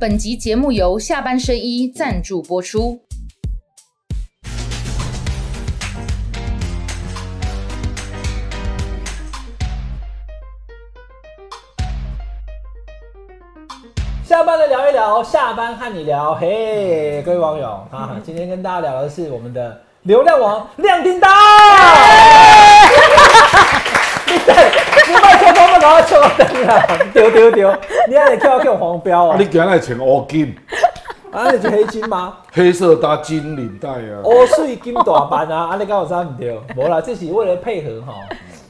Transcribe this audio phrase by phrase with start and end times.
[0.00, 3.02] 本集节目由下半身衣赞助播出。
[14.24, 16.34] 下班了聊一聊，下班和你聊。
[16.34, 21.30] 嘿，各位网友啊，今天跟大家聊的是我们的流量王亮叮当。
[25.78, 26.98] 你卖错光不搞错灯啊！
[27.12, 27.78] 丢丢丢！
[28.08, 29.38] 你还得跳跳黄标啊啊，？
[29.38, 30.54] 你今日穿乌金，
[31.32, 32.34] 啊，你是黑金吗？
[32.52, 34.20] 黑色搭金领带啊。
[34.24, 35.70] 哦，水金大班啊！
[35.72, 36.58] 啊，你刚好知唔对？
[36.76, 38.14] 无啦，这是为了配合哈，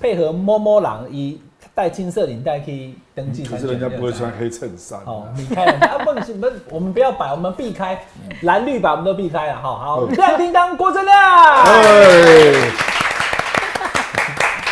[0.00, 1.40] 配合摸摸狼一
[1.74, 3.44] 带金色领带去登记。
[3.44, 4.30] 可是人家不会穿。
[4.38, 4.98] 黑衬衫。
[5.06, 7.98] 哦，你看啊，不是不是，我们不要摆，我们避开
[8.42, 9.62] 蓝绿吧我们都避开了哈。
[9.62, 11.16] 好，亮叮当郭正亮，
[11.64, 12.70] 哎，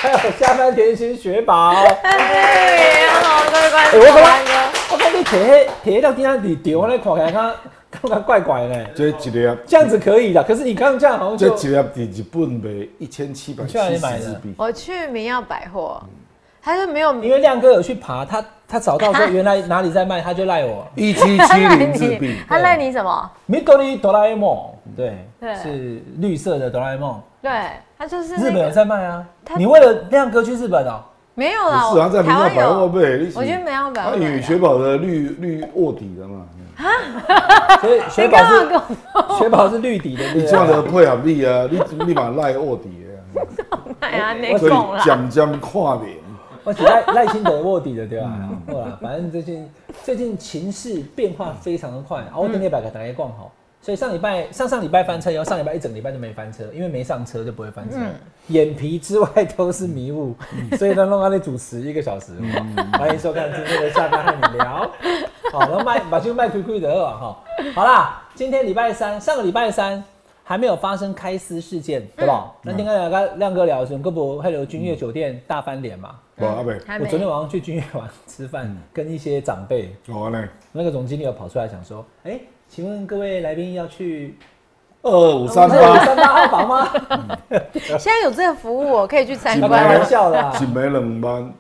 [0.09, 1.71] 还有下班甜心雪宝。
[2.03, 7.55] 哎，好，各位观哎，众，我我感觉你摕迄摕迄亮叮当伫丢，我来看起来看
[7.91, 8.85] 看看怪怪的。
[8.95, 14.55] 这一粒，这样子可以的，可是你刚刚这样好像就这一粒伫日本卖一千七百七十日币。
[14.57, 16.03] 我去明耀百货，
[16.63, 20.87] 他是没有，因为亮哥有去爬，他他找到说原来哪里在卖，他就赖我。
[20.95, 24.59] 一七七零日币，，他赖你什么？Midori 哆啦 A 梦，
[24.97, 27.51] 对，对是绿色的哆啦 A 梦，对，
[27.99, 29.27] 他就是日本有在卖啊。
[29.57, 31.01] 你为了亮哥去日本哦？
[31.35, 32.91] 没有啦，台湾有，
[33.35, 36.45] 我去明耀百货他与雪宝的绿绿卧底的嘛，
[37.81, 40.43] 所以雪你宝是雪宝是绿底的，你？
[40.47, 44.33] 这样的配合力啊，你立马赖卧底的买啊？
[44.35, 44.73] 内啊，所以
[45.05, 46.17] 渐渐跨脸。
[46.65, 48.31] 我只赖赖清德卧底的对吧？
[48.37, 49.71] 嗯好啦，反正最近
[50.03, 53.53] 最近情势变化非常的快，啊，我等礼拜给大家逛好。
[53.81, 57.97] 所以上礼拜上上礼拜翻车，然后上礼拜一整礼拜就没翻车，因为没上车就不会翻车。
[57.99, 58.15] 嗯
[58.49, 60.35] 眼皮之外都是迷雾，
[60.79, 62.33] 所以呢，弄到那主持一个小时。
[62.95, 64.91] 欢迎收看今天的下班和你聊。
[65.53, 67.45] 好，然后麦把就麦亏亏的二哈。
[67.75, 70.03] 好啦，今天礼拜三，上个礼拜三
[70.43, 72.51] 还没有发生开撕事件，对吧？
[72.63, 76.19] 那天跟亮亮哥聊的时候，哥不还有君悦酒店大翻脸嘛？
[76.39, 79.95] 无阿我昨天晚上去君悦玩吃饭，跟一些长辈，
[80.73, 84.37] 那个总经理有跑出来想说，哎、请问各位来宾要去
[85.03, 86.89] 二五三三八，三八号房吗？
[87.99, 89.71] 现在有这个服务，我可以去参观。
[89.71, 90.05] 玩。
[90.05, 91.53] 笑的、啊，一枚两万，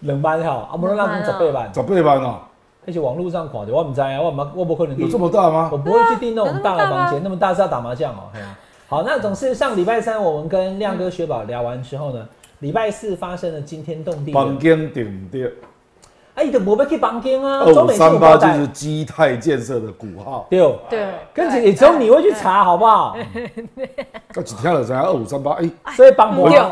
[0.00, 2.48] 冷班哈，啊，不能让他们十八班，十八班啊，
[2.86, 5.68] 而且网络上看的，我唔知啊，我唔我不可能有这么大吗？
[5.72, 5.76] 我？
[5.76, 8.30] 不会去订那种大的房间，那么大是要打麻将哦。
[8.88, 12.26] 好，那总是上礼拜三我们跟亮哥、雪宝聊完之后呢，
[12.60, 15.50] 礼拜四发生了惊天动地的，房间顶的
[16.36, 20.60] 哎，你都没要去房间啊，二五三八就是是基泰建设的股号，对，
[20.90, 23.16] 对，跟着也只有你会去查，好不好？
[24.36, 26.48] 我一听了知影二五三八，哎，所以帮我。
[26.50, 26.62] 对，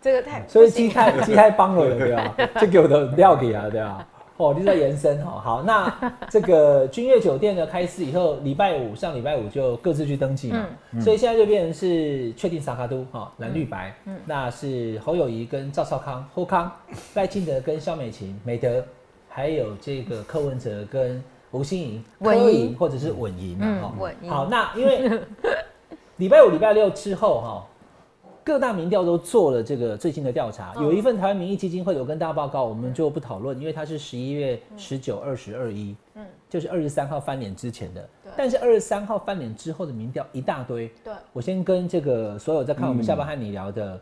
[0.00, 2.34] 这个太， 所以基泰 基泰帮了对啊？
[2.58, 4.06] 这给我的料给啊对吧？
[4.38, 5.94] 哦，你在延伸哈，好，那
[6.30, 10.64] 这个君悦酒店的开始以后，礼拜五上礼拜五就各自去登记嘛，
[11.00, 14.16] 所以现在就变成是确定萨卡都哈蓝绿白，嗯。
[14.24, 16.72] 那是侯友谊跟赵少康、侯康、
[17.14, 18.82] 赖清德跟肖美琴、美德，
[19.34, 21.22] 还有这个柯文哲跟
[21.52, 22.52] 吴欣颖、柯稳赢。
[22.52, 23.94] 颖或者是稳赢嘛嗯哈。
[23.98, 24.30] 稳赢。
[24.30, 25.20] 好，那因为
[26.18, 27.66] 礼拜五、礼拜六之后哈，
[28.44, 30.84] 各大民调都做了这个最近的调查，嗯。
[30.84, 38.06] 有一份台湾民意基金会有跟大家报告，我们就不讨论，因为它是十一月十九、二十、二一，嗯，就是二十三号翻脸之前的，
[38.36, 43.98] 但是二十三号翻脸之后的民调一大堆，对，我先跟这个所有在看我们下班和你聊的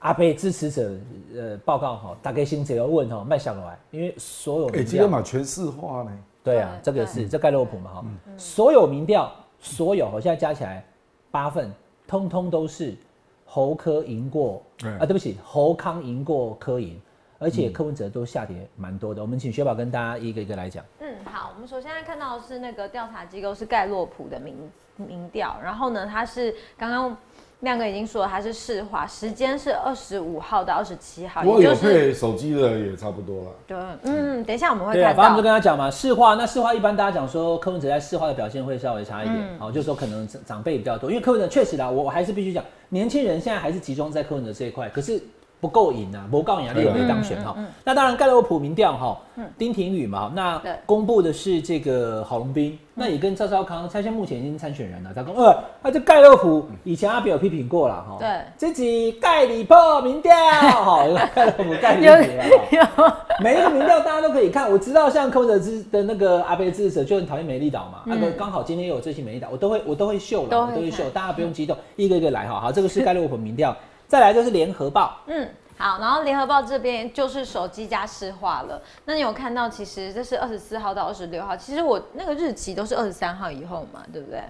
[0.00, 0.92] 阿贝支持者
[1.34, 6.10] 呃报告哈，大概先只要问哈，卖下来，因为所有哎，民调今天嘛全市化呢，
[6.42, 8.04] 对啊，这对个是这盖洛普嘛哈，
[8.36, 9.30] 所有民调，
[9.60, 10.82] 所有我现在加起来
[11.30, 11.70] 八份，
[12.06, 12.96] 通通都是
[13.44, 14.90] 侯科赢过对。
[14.92, 16.98] 啊，对不起，侯康赢过科赢，
[17.38, 19.20] 而且柯文哲都下跌蛮多的。
[19.20, 20.82] 我们请雪宝跟大家一个一个来讲。
[21.00, 24.56] 嗯，好，我们首先来看到的是那个调查机构是盖洛普的民
[24.96, 27.16] 民调，然后呢，它是刚刚
[27.60, 33.50] 亮哥已经说了，它是市话，时间是二十五号到二十七号，不过有也就是配手机的也差不多了。
[33.66, 45.22] 对，嗯，等一下我们会看反正我们就，跟他讲嘛，市话那市话一般大家讲说柯文哲在市话的表现会稍微差一点，嗯好、就是说可能长长辈比较多，因为柯文哲确实啦，我我还是必须讲，年轻人现在还是集中在柯文哲这一块，可是
[45.60, 47.54] 不够赢啊，不够赢啊，力有没当选哈、
[47.84, 49.20] 那当然盖洛普民调哈，
[49.58, 58.28] 丁廷宇嘛，那公布的是这个郝龙斌，那也跟赵少康，他现在目前已经参选人了，他说呃，他这盖洛普以前阿比有批评过了哈，对。
[58.56, 61.04] 自己盖里破民调，好，
[61.34, 63.26] 盖洛普盖里有普了。
[63.40, 72.60] 每一个民调大家都可以看，我知道像柯文哲支的那个阿贝支持者就很讨厌美丽岛嘛，那个刚好今天又有最新美丽岛，我都会我都会秀了，都会看我都会秀，大家不用激动，一个一个来哈。
[72.60, 73.74] 好，这个是盖洛普民调，
[74.10, 75.48] 再来就是联合报，嗯，
[75.78, 78.82] 好，然后联合报这边就是手机加市化了。
[79.04, 84.42] 那你有看到，其实这是二十四号到二十六号，其实我那个日期都是二十三号以后嘛，对不对？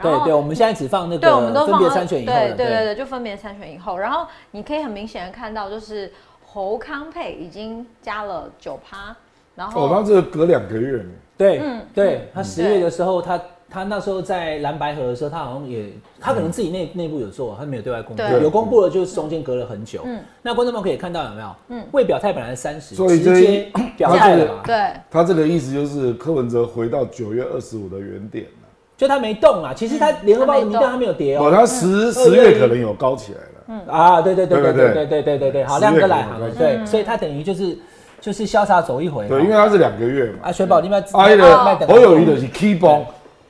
[0.00, 2.66] 对对，我们现在只放那个对，我们都放参选以后对的，对。
[2.68, 6.12] 对对，就分别参选以后，然后你可以很明显的看到，就是
[6.46, 9.16] 侯康配已经加了九趴，
[9.56, 11.04] 然后哦，那这个隔两个月，
[11.36, 13.36] 对嗯对，他十对月的时候，他
[13.70, 15.86] 他那时候在蓝白河的时候，他好像也，
[16.20, 20.02] 他可能自己内内部有做，他没有对外公布，有公布了，就是中间隔了很久。
[20.04, 21.48] 嗯那观众朋友可以看到有没有？
[21.68, 28.68] 嗯未表态本来三十，所以这直接表态了嘛，对他这个意思就是柯文哲回到九月二十五的原点了。
[28.96, 29.72] 就他没动啊。
[29.72, 31.52] 其实他联合报的民调他没有跌哦，哦。
[31.54, 33.44] 他十十月可能有高起来了。
[33.68, 37.78] 嗯啊，对对对对对对对对对对对对，好，十亮哥来好了，有对，所以他等于就是
[38.20, 39.28] 就是潇洒走一回。
[39.28, 40.38] 对，因为他是两个月嘛。
[40.44, 43.04] 啊，雪宝你们啊，那哦个侯友谊的是 key 崩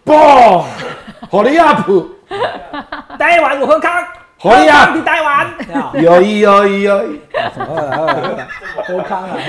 [0.08, 0.64] 嘣，
[1.30, 2.08] 好利亚普
[3.18, 3.92] 台湾有喝康，
[4.38, 5.46] 好利亚，你台湾。
[6.02, 7.20] 有意有意有意。
[8.96, 9.36] 喝康啊。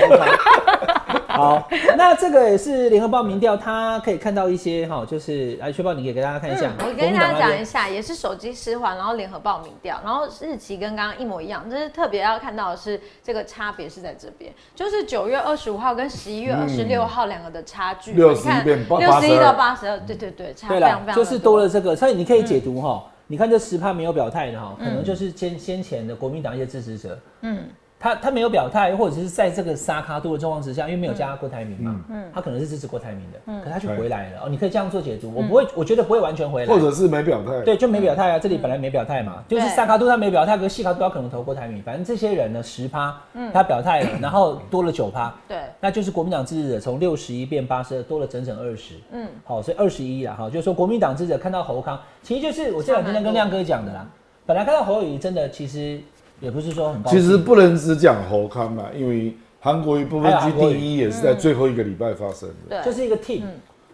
[1.40, 1.66] 好，
[1.96, 6.70] 那这个也是联合报民调，他可以看到一些哈，就是来薛报你可以给大家看一下。
[6.78, 21.64] 嗯，我跟大家讲一下，也是手机失环，然后联合报民调，然后日期跟刚刚一模一样，就是特别要看到的是这个差别是在这边，就是九月二十五号跟十一月二十六号两个的差距，六十一变八六十一到八十二，对对对，差对了非常非，常就是多了。
[21.64, 23.02] 了这个，所以你可以解读哈。
[23.28, 27.60] 你看这十趴没有表态的哈，可能就是先先前的国民党一些支持者，嗯，
[28.02, 34.40] 他他没有表态，或者是在这个沙卡度的状况之下，因为没有加郭台铭嘛，嗯，他可能是支持郭台铭的，可他就回来了。
[34.44, 34.48] 哦。
[34.48, 37.60] 你可以这样做解读，我不会，我觉得不会完全回来，或者是没表态。
[37.60, 38.38] 对，就没表态啊。
[38.38, 39.76] 这里本来没表态嘛，就是对。
[39.76, 43.14] 萨卡杜他没表态，可是西卡杜他可能投郭台铭，反正这些人呢十趴，
[43.52, 48.94] 他表态了，然后多了九趴，对，那就是国民党支持者从六十一变八十二，多了整整二十。
[49.12, 54.06] 嗯，好，所以二十一了，哈，就是说国民党支持者看到侯康，其实就是我这两天在跟亮哥讲的啦。
[54.46, 56.00] 本来看到侯友谊，真的其实
[56.40, 61.20] 也不是说很高，其实不能只讲侯康啦，因为韩国瑜不分区还有韩国瑜第一也是。
[61.20, 63.42] 在最后一个礼拜发生的，对，就是一个 team，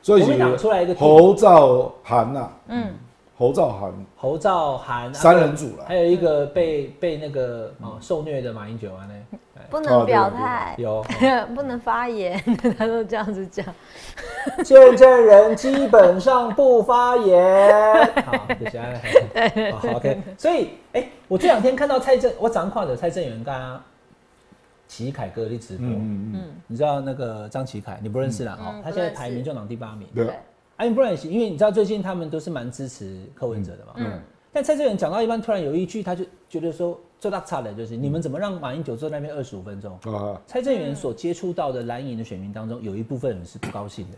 [0.01, 2.95] 所以国民党出来一个侯兆涵呐，嗯，
[3.37, 3.93] 侯兆涵。
[4.15, 9.39] 侯兆涵三人组了还有一个被被那个哦受虐的马英九啊呢，
[9.71, 11.05] 不能表态，有
[11.55, 12.39] 不能发言，
[12.79, 13.65] 他都这样子讲。
[14.65, 18.07] 见证人基本上不发言。
[18.25, 19.73] 好，等下来。
[19.73, 20.21] 好，OK。
[20.39, 23.81] 所以，哎、我这两天看到蔡正，我早上看着蔡正元跟他
[24.87, 28.57] 齐凯哥的直播，嗯嗯你知道那个张齐凯，你不认识啦？
[28.61, 30.07] 哦、嗯他现在排民众党第八名。
[30.15, 30.35] 对对，
[30.77, 33.93] 啊，你不认识，因为你知道最近他们都是蛮支持柯文哲的嘛。
[33.97, 34.21] 嗯。
[34.57, 39.99] 但蔡正元讲到一半，突然有一句，他就觉得说最大差的就是你们怎么让马英九坐那边二十五分钟？
[40.07, 44.17] 嗯啊，蔡正元所接触到的蓝营的选民当中，有一部分人是不高兴的，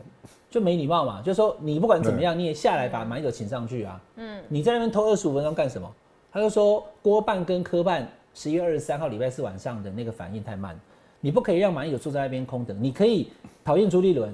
[0.49, 4.00] 就没礼貌嘛，就说你不管怎么样，你也下来把马英九请上去啊。
[4.14, 5.93] 嗯，你在那边偷二十五分钟干什么？
[6.31, 10.79] 他就说郭办跟科办十一月二十三号礼拜四晚上的那个反应太慢，
[11.20, 13.26] 你不可以让马英九坐在那边空等，你可以
[13.64, 14.32] 讨厌朱立伦，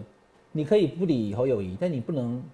[0.53, 2.45] 你可以不理侯友谊，但你不能。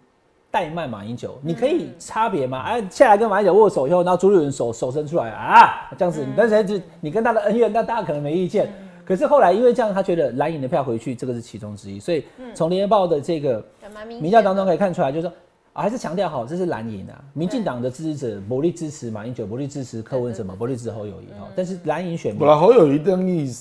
[0.52, 2.62] 怠慢马英九，你可以差别嘛？
[2.62, 8.72] 哎、下来跟马英九握手以后，然后朱立伦手手伸出来啊，这样子，但是就你跟他的恩怨，那大家可能没意见。
[9.04, 11.98] 可是后来因为这样，他觉得蓝营的票回去，这个是其中之一。
[11.98, 12.24] 所以
[12.54, 13.64] 从联合报的这个
[14.06, 15.32] 民调当中可以看出来，就是说
[15.72, 21.48] 啊，还是强调好，这是蓝营啊，民进党的支持者不力支持马英九，不力支持柯文哲嘛，不力支持侯友谊哈。
[21.56, 23.52] 但是蓝营选民本来侯友谊登记，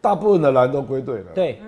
[0.00, 1.60] 大部分的蓝都归队了。，对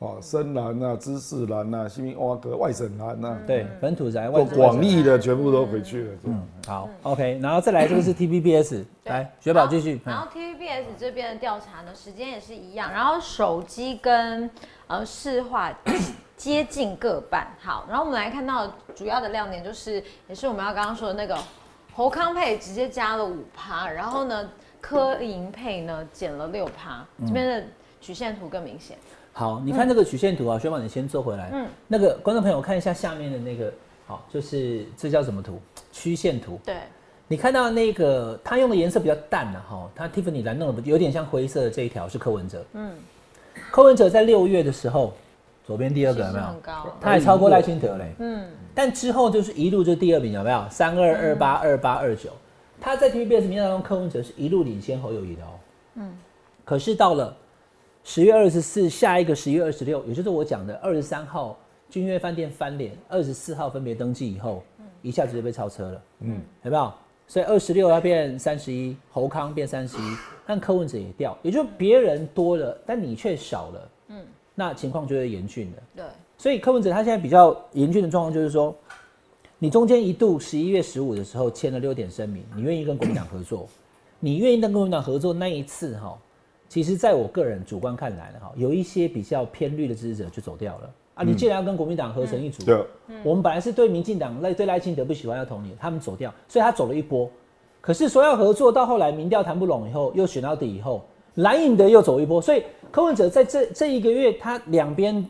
[0.00, 6.12] 哦，深蓝啊、知识蓝啊、新民挖格、外省蓝啊，对本土宅或外广义的全部都回去了。
[6.24, 9.96] 嗯，好 OK，然后再来这个是 T P B S，来雪宝继续。
[9.96, 14.50] 嗯然后 TVBS 这边的调查呢，时间也是一样，然后手机跟
[14.86, 15.70] 呃市话
[16.34, 17.46] 接近各半。
[17.60, 21.36] 好，然后我们来看到主要的亮点就是，也是我们要刚刚说的那个
[21.92, 24.48] 侯康配直接加了五趴，然后呢
[24.80, 27.66] 柯银配呢减了六趴，这边的
[28.00, 28.96] 曲线图更明显。
[29.32, 31.50] 好，你看这个曲线图啊，雪宝你先坐回来。
[31.52, 33.72] 嗯嗯，那个观众朋友看一下下面的那个，
[34.06, 35.60] 好，就是这叫什么图？
[35.92, 36.60] 曲线图。
[36.64, 36.76] 对，
[37.28, 42.64] 你看到那个他用的颜色比较淡了、哈，他 Tiffany 蓝弄的有点像灰色的这一条是柯文哲。
[42.74, 42.92] 嗯，
[43.70, 45.14] 柯文哲在六月的时候，
[45.64, 46.60] 左边第二个有没有很？
[46.60, 46.86] 高。
[47.00, 48.12] 他还超过赖清德嘞。
[48.18, 50.64] 嗯，但之后就是一路就第二名，有没有？
[50.68, 52.30] 三二二八二八二九，
[52.80, 55.48] 他在 TVBS 民调当中，柯文哲是一路领先侯友谊的哦。
[55.94, 56.18] 嗯，
[56.64, 57.34] 可是到了
[58.02, 61.56] 十月二十四，下一个十月二十六，也就是我讲的二十三号，
[61.88, 64.62] 君悦饭店翻脸，二十四号分别登记以后，
[65.02, 66.02] 一下子就被超车了。
[66.20, 66.92] 嗯，有没有？
[67.26, 73.90] 所以二十六要变三十一，侯康变三十一，但柯文哲也掉，也就别人多了，但你却少了。
[74.08, 75.82] 嗯，那情况就会严峻了。
[75.94, 76.04] 对，
[76.36, 78.74] 所以柯文哲他现在比较严峻的状况就是说，
[79.58, 83.68] 你中间一度十一月十五的时候签了六点声明，你愿意跟国民党合作，
[84.18, 86.18] 你愿意跟国民党合作那一次哈，
[86.70, 90.90] 其实在我个人主观看来呢哈，有一些比较偏绿的支持者就走掉了。
[91.14, 91.24] 啊。
[91.24, 92.80] 你既然要跟国民党合成一组，对，
[93.24, 97.28] 我们本来是对民进党赖对赖清德不喜欢要投你，他们走掉，所以他走了一波。
[97.80, 102.62] 可是说要合作，到后来民调谈不拢以后，又选到底以后，蓝营的又走一波，所以
[102.92, 105.26] 柯文哲在这这一个月，他两边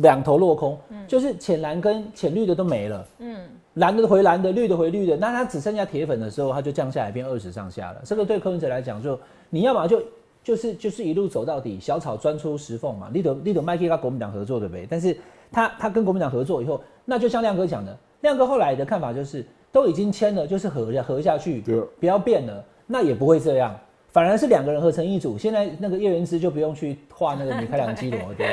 [0.00, 3.36] 两头落空，就是浅蓝跟浅绿的都没了，嗯，
[3.74, 8.02] 蓝的回蓝的，绿的回绿的，那他只剩下铁粉的时候，他就降下来变二十上下了。
[8.04, 9.18] 这个对柯文哲来讲，就
[9.50, 10.00] 你要么就
[10.44, 13.08] 就是就是一路走到底，小草钻出石缝嘛。
[13.12, 14.86] 立德立德麦克跟国民党合作对不对？
[14.88, 15.16] 但是
[15.50, 19.44] 他他跟国民党合作以后，那就像亮哥讲的，亮哥后来的看法就是。
[19.74, 21.60] 都已经签了，就是合下合下去，
[21.98, 23.76] 不要变了，那也不会这样，
[24.12, 25.36] 反而是两个人合成一组。
[25.36, 28.50] 现在那个叶元之就不用去画那个米开朗基罗，对，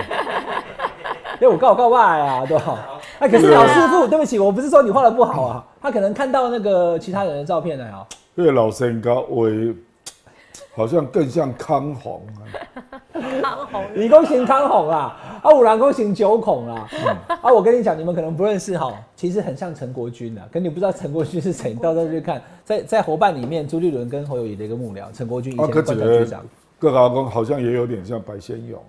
[1.39, 3.00] 因 为我告告爸呀，对吧？
[3.19, 8.03] 哎，可是老师傅，对不起，我不是说你画的不好啊，他可能看到那个其他人的照片了啊。
[8.33, 9.48] 因为老身高，我
[10.73, 12.41] 好像更像康宏啊。
[13.41, 16.87] 康宏，李公行康宏啊，啊五郎公行九孔啊，
[17.41, 26.41] 啊我跟你讲，你们可能不认识哈，其实很像陈国军啊，可你不知道陈国军是谁，到时候去看，在在伙伴里面，朱立伦跟侯友谊的一个幕僚，陈国军以前的官局长，
[26.79, 28.81] 各阿公好像也有点像白先勇，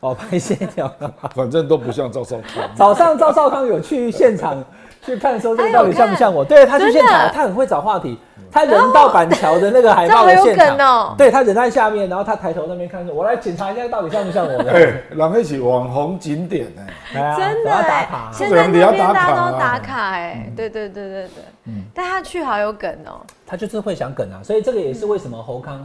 [0.00, 0.90] 哦白先勇，
[1.34, 2.70] 反正都不像赵少康。
[2.74, 4.62] 早上赵少康有去现场
[5.02, 6.44] 去看，说这到底像不像我？
[6.44, 8.18] 对他去现场，他很会找话题。
[8.54, 14.70] 他人到板桥的那个海报 的现场，对他人在下面，然后他抬头那边看，我来检查一下到底像不像我的。
[14.72, 16.86] 哎，然后一起网红景点呢，
[17.36, 21.30] 真的打卡，现在那边大家都打卡哎，对对对对对，
[21.64, 25.84] 嗯，但他去好有梗哦，他就是会想梗啊，所以这个也是为什么侯康，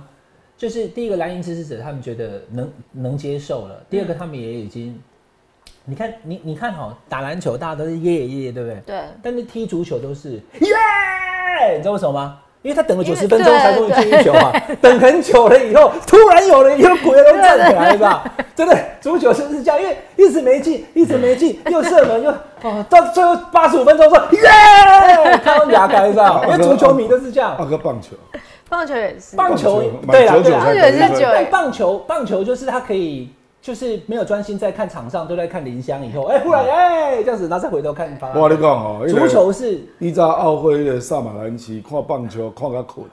[0.55, 5.01] 就是第一个蓝营支持者他们觉得能能接受了，第二个他们也已经，
[5.85, 8.79] 你看你你看哈，打篮球大家都是耶耶，对不对？
[8.85, 12.37] 对，但是踢足球都是耶，你知道为什么吗？
[12.61, 14.51] 因为他等了九十分钟才终于进一球嘛，
[14.81, 18.23] 等很久了以后，突然有了一个鬼都站起来吧？
[18.53, 19.81] 真的，足球是不是这样？
[19.81, 22.29] 因为一直没进，一直没进， 又射门又
[22.61, 26.41] 哦，到最后八十五分钟说耶，看到牙开是吧？
[26.47, 27.55] 因为足球迷都是这样。
[27.57, 28.09] 二哥棒球，
[28.67, 31.27] 棒球也是，棒球对啊对啊，也是球。
[31.49, 33.29] 棒球棒球就是他可以。
[33.61, 36.05] 就是没有专心在看场上，都在看林香。
[36.05, 38.09] 以后，哎，忽然哎这样子，然后再回头看。
[38.33, 43.05] 我跟你讲哦，足球是你在奥会的萨马兰奇看棒球看个困。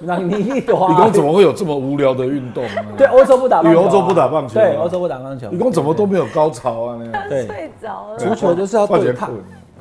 [0.00, 2.84] 那你你你讲怎么会有这么无聊的运动呢？
[2.96, 4.54] 对，欧洲不打，与欧洲不打棒球。
[4.54, 5.48] 对，欧洲不打棒球。
[5.50, 6.98] 你讲怎么都没有高潮啊？
[7.00, 7.28] 那样。
[7.28, 8.18] 对，睡着了。
[8.18, 9.30] 足球就是要对抗。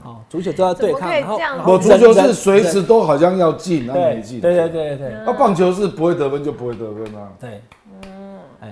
[0.01, 1.09] 好，足球就要对抗。
[1.09, 1.27] 然
[1.59, 4.41] 后，我足球是随时都好像要进，那没进。
[4.41, 5.13] 对对对对。
[5.25, 7.29] 那棒球是不会得分就不会得分啊。
[7.39, 7.61] 对。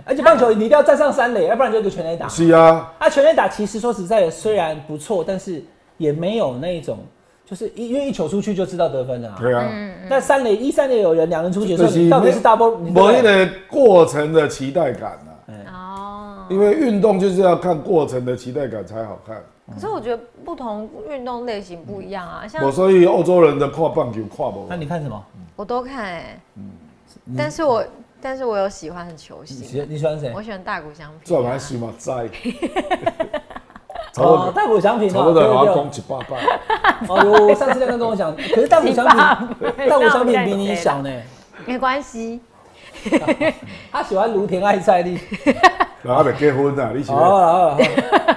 [0.06, 2.28] 而且棒球你一定要站上三垒，要不然就一个全垒打。
[2.28, 5.64] 是啊，啊全垒打其实说实在的，虽然不错，但是
[5.98, 6.98] 也没有那种，
[7.46, 9.36] 就是一因为一球出去就知道得分了。
[9.40, 9.70] 对啊，
[10.10, 15.32] 那三垒一三垒有人，两人出局的时候，到底是 double，没的过程的期待感啊。
[15.72, 19.42] 哦，因为运动就是要看过程的期待感才好看。
[19.74, 24.66] 可是我觉得不同运动类型不一样啊，像我所以欧洲人的跨棒球跨不。
[24.70, 25.24] 那你看什么？
[25.56, 26.70] 我都看哎，嗯，
[27.38, 27.84] 但是我。
[28.26, 30.34] 但是我有喜欢的球星，你喜欢谁？
[30.36, 31.20] 我喜欢大谷翔平。
[31.24, 32.28] 这蛮喜欢在。
[34.18, 36.36] 哦，大谷翔平差不多要攻击八百。
[37.08, 39.16] 哦我，上次亮亮跟我讲，可是大谷翔平，
[39.88, 41.22] 大谷翔平比你小呢。
[41.68, 42.42] 没关系。
[43.92, 45.12] 他喜欢卢田爱菜的。
[46.06, 47.12] 然后没结婚啊， 你是？
[47.12, 47.40] 好，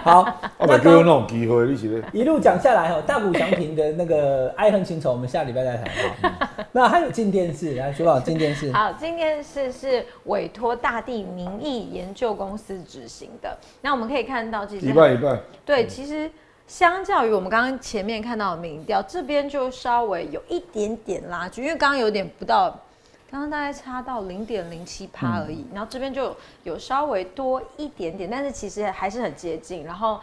[0.02, 2.02] 好，我没给我那种机会，你是？
[2.14, 6.32] 一路讲下来哈，大谷祥平的那个爱恨情仇，我们下礼拜再谈。
[6.72, 8.72] 那还有进电视，来说好进电视。
[8.72, 13.54] 好，进电视是委托大地民意研究公司执行的。
[13.82, 15.38] 那我们可以看到，其实一半一半。
[15.66, 16.30] 对，其实
[16.66, 22.74] 相较于我们刚刚前面看到的民调，这边就稍微有一点点拉距，因为刚刚有点不到。
[23.30, 29.84] 刚刚大概差到零点零七趴而已，然后这边就有稍微多一点点，但是其实还是很接近。
[29.84, 30.18] 然后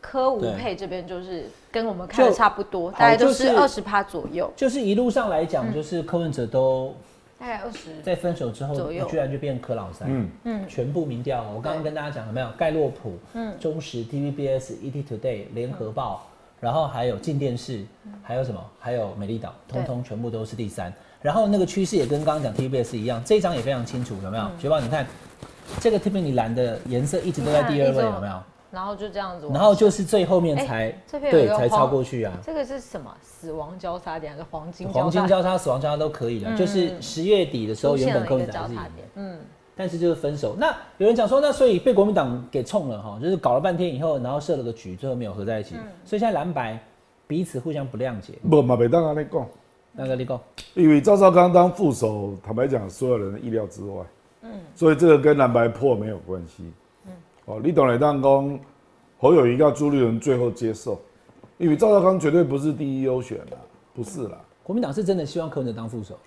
[0.00, 4.52] 科吴配这边就是跟我们看的差不多，大概都是二十趴左右。
[4.54, 6.94] 就是一路上来讲，就是柯文哲都
[7.38, 10.06] 大概二十，在分手之后居然就变柯老三。
[10.10, 12.50] 嗯嗯，全部民调，我刚刚跟大家讲了没有？
[12.58, 16.26] 盖洛普、嗯，中时、TVBS、ET Today、联合报，
[16.60, 17.86] 然后还有进电视，
[18.22, 18.62] 还有什么？
[18.78, 20.92] 还有美丽岛，通通全部都是第三。
[21.26, 24.44] 然后那个趋势也跟刚刚讲 TBS 一样，这一张也非常清楚，有没有？
[24.60, 25.04] 学宝，你看
[25.80, 28.40] 这个 Tiffany 蓝的颜色一直都在第二位，有没有？
[28.70, 32.32] 然后就这样子，然后就是最后面才对才超过去啊。
[32.46, 33.12] 这个是什么？
[33.20, 34.88] 死亡交叉点还是黄金？
[34.88, 39.40] 黄金交叉、死亡交叉都可以的，就是十月底的时候原本扣的交叉点，嗯，
[39.74, 40.54] 但是就是分手。
[40.56, 46.78] 那有人讲说，那所以被国民党给冲了哈，就是搞了半天以后，然后设了个局，最后没有合在一起，所以现在蓝白
[47.26, 48.34] 彼此互相不谅解。
[48.48, 49.44] 不嘛，别当安尼讲。
[49.96, 50.38] 那个立功，
[50.74, 54.04] 因为赵少康当副手，坦白讲，所有人的意料之外。
[54.42, 56.70] 嗯，所以这个跟蓝白破没有关系。
[57.06, 57.12] 嗯，
[57.46, 58.60] 哦，你懂了，当公
[59.18, 61.00] 侯友谊要朱立伦最后接受，
[61.56, 63.56] 因为赵少康绝对不是第一优选啦，
[63.94, 64.38] 不是啦。
[64.62, 66.18] 国民党是真的希望柯文哲当副手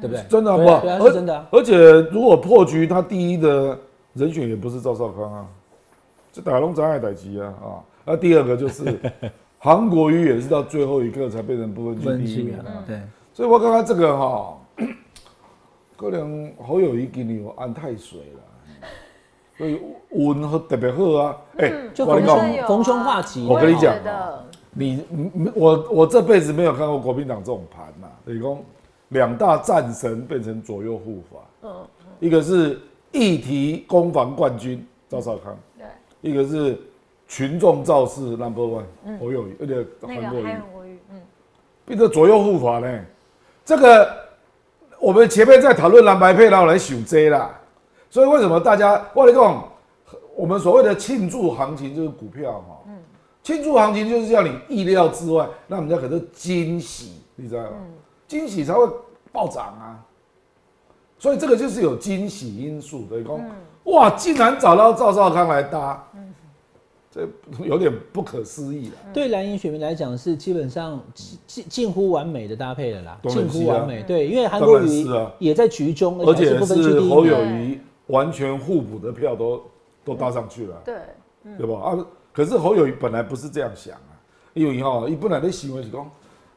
[0.00, 0.22] 对不对？
[0.28, 0.64] 真的不？
[0.64, 1.46] 对啊，是真的。
[1.50, 3.78] 而且如果破局，他第一的
[4.12, 5.48] 人选也不是赵少康啊，
[6.32, 7.82] 这打龙张爱代吉啊啊。
[8.04, 8.98] 那第二个就是
[9.62, 12.82] 韩国瑜，也是到最后一刻才变成不分区第一名啊。
[12.86, 12.98] 对，
[13.34, 14.56] 所以我刚刚这个哈，
[15.98, 18.88] 可能侯友谊给你有安太水了，
[19.58, 19.78] 所以
[20.12, 21.36] 运和特别好啊。
[21.58, 23.46] 哎，就逢凶逢凶化吉。
[23.46, 23.94] 我跟你讲，
[24.72, 25.04] 你
[25.54, 28.58] 我我这辈子没有看过国民党这种盘呐，等于讲
[29.08, 31.38] 两大战神变成左右护法。
[31.64, 31.86] 嗯，
[32.18, 32.80] 一个是
[33.12, 35.86] 议题攻防冠军赵少康，对，
[36.30, 36.78] 一个是。
[37.30, 38.82] 群众造势 number one，
[39.20, 41.22] 侯友谊，而且韩国瑜，嗯，
[41.86, 43.04] 变成左右护法呢。
[43.64, 44.12] 这个
[44.98, 47.56] 我们前面在讨论蓝白配，然后来选 J 啦。
[48.10, 49.64] 所以为什么大家我跟你讲，
[50.34, 52.98] 我们所谓的庆祝行情就是股票哈，嗯，
[53.44, 57.76] 庆祝行情就是要你意料之外，那人家可是惊喜，你知道吗？
[58.26, 58.84] 惊喜才会
[59.30, 60.02] 暴涨啊。
[61.16, 63.40] 所以这个就是有惊喜因素的，讲
[63.84, 66.04] 哇，竟然找到赵少康来搭。
[67.10, 67.28] 这
[67.66, 68.94] 有点不可思议了。
[69.12, 71.02] 对蓝营选民来讲，是基本上
[71.46, 74.02] 近近乎完美的搭配了啦，近乎完美。
[74.04, 75.06] 对，因为韩国瑜
[75.38, 79.62] 也在局中，而且是侯友谊完全互补的票都
[80.04, 80.80] 都搭上去了。
[80.84, 80.94] 对，
[81.58, 81.80] 对吧？
[81.80, 84.14] 啊，可是侯友谊本来不是这样想啊，
[84.54, 86.08] 因为哈，一本来的行为是讲，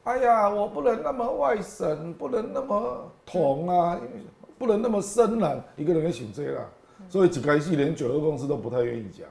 [0.03, 3.99] 哎呀，我不能那么外省，不能那么统啊，
[4.59, 6.69] 不能那么深蓝，一个人在想这啦，
[7.09, 9.27] 所以只开始连九二公司都不太愿意讲。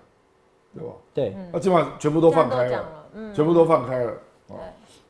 [0.75, 0.93] 对吧？
[1.12, 4.12] 对，那基本上全部都放开了，嗯，全部都放开了。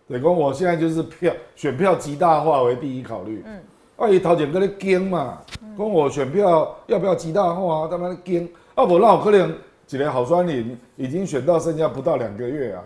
[0.09, 3.43] 对，等于我现在就是票选票极大化为第一考虑。
[3.47, 3.61] 嗯，
[3.97, 5.39] 万一陶姐跟你跟嘛，
[5.79, 7.87] 跟我选票要不要极大化？
[7.89, 9.55] 他们跟，啊我，那我可能
[9.87, 12.83] 几年好酸林已经选到剩下不到两个月啊，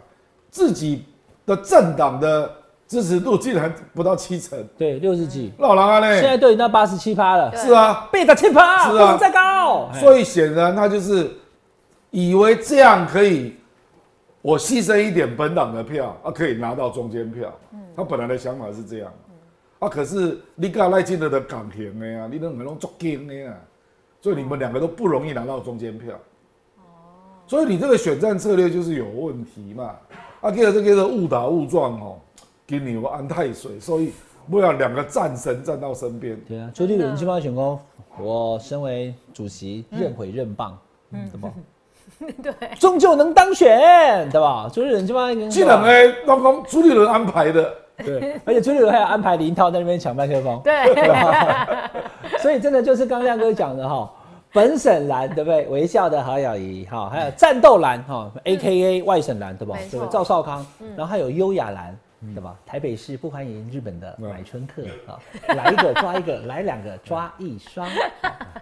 [0.51, 1.07] 自己
[1.47, 2.51] 的政党的
[2.87, 5.51] 支持度竟然不到七成，对，六十几。
[5.59, 7.57] 老狼啊嘞，现在都已经到八十七趴了。
[7.57, 9.91] 是啊，背的七趴，是啊，再高。
[9.95, 11.31] 所以显然他就是。
[12.11, 13.55] 以为这样可以，
[14.41, 17.53] 我牺牲一点本党的票啊，可以拿到中间票。
[17.73, 19.13] 嗯，他本来的想法是这样。
[19.29, 19.35] 嗯，
[19.81, 23.55] 啊，可是你跟赖清德的港型的呀，你两个都足硬的呀，
[24.21, 26.15] 所以你们两个都不容易拿到中间票。
[26.77, 26.83] 哦，
[27.47, 29.97] 所以你这个选战策略就是有问题嘛。
[30.41, 32.19] 啊，第二这个误打误撞哦，
[32.67, 34.13] 给你我安太水，所以
[34.49, 36.41] 不要两个战神站到身边。
[36.47, 37.79] 对啊，朱立伦基本选功，
[38.21, 40.79] 我身为主席，任毁任棒，
[41.11, 41.53] 嗯，怎么？
[42.43, 44.71] 对，终究能当选，对吧？
[44.73, 50.75] 朱立伦这帮，既然哎，刚刚朱立伦安排的，对，而且朱立伦还有安排林涛在那边抢麦克风，对，
[52.41, 54.11] 所以真的就是刚亮哥讲的哈，
[54.53, 55.67] 本省蓝对不对？
[55.67, 59.77] 微笑的何友谊哈，还有战斗蓝哈，A K A 外省蓝对吧？
[59.91, 60.65] 对赵少康，
[60.97, 61.97] 然后还有优雅蓝。
[62.35, 62.55] 对吧？
[62.67, 65.19] 台北市不欢迎日本的买春客啊！
[65.55, 67.89] 来一个抓一个， 来两个抓一双。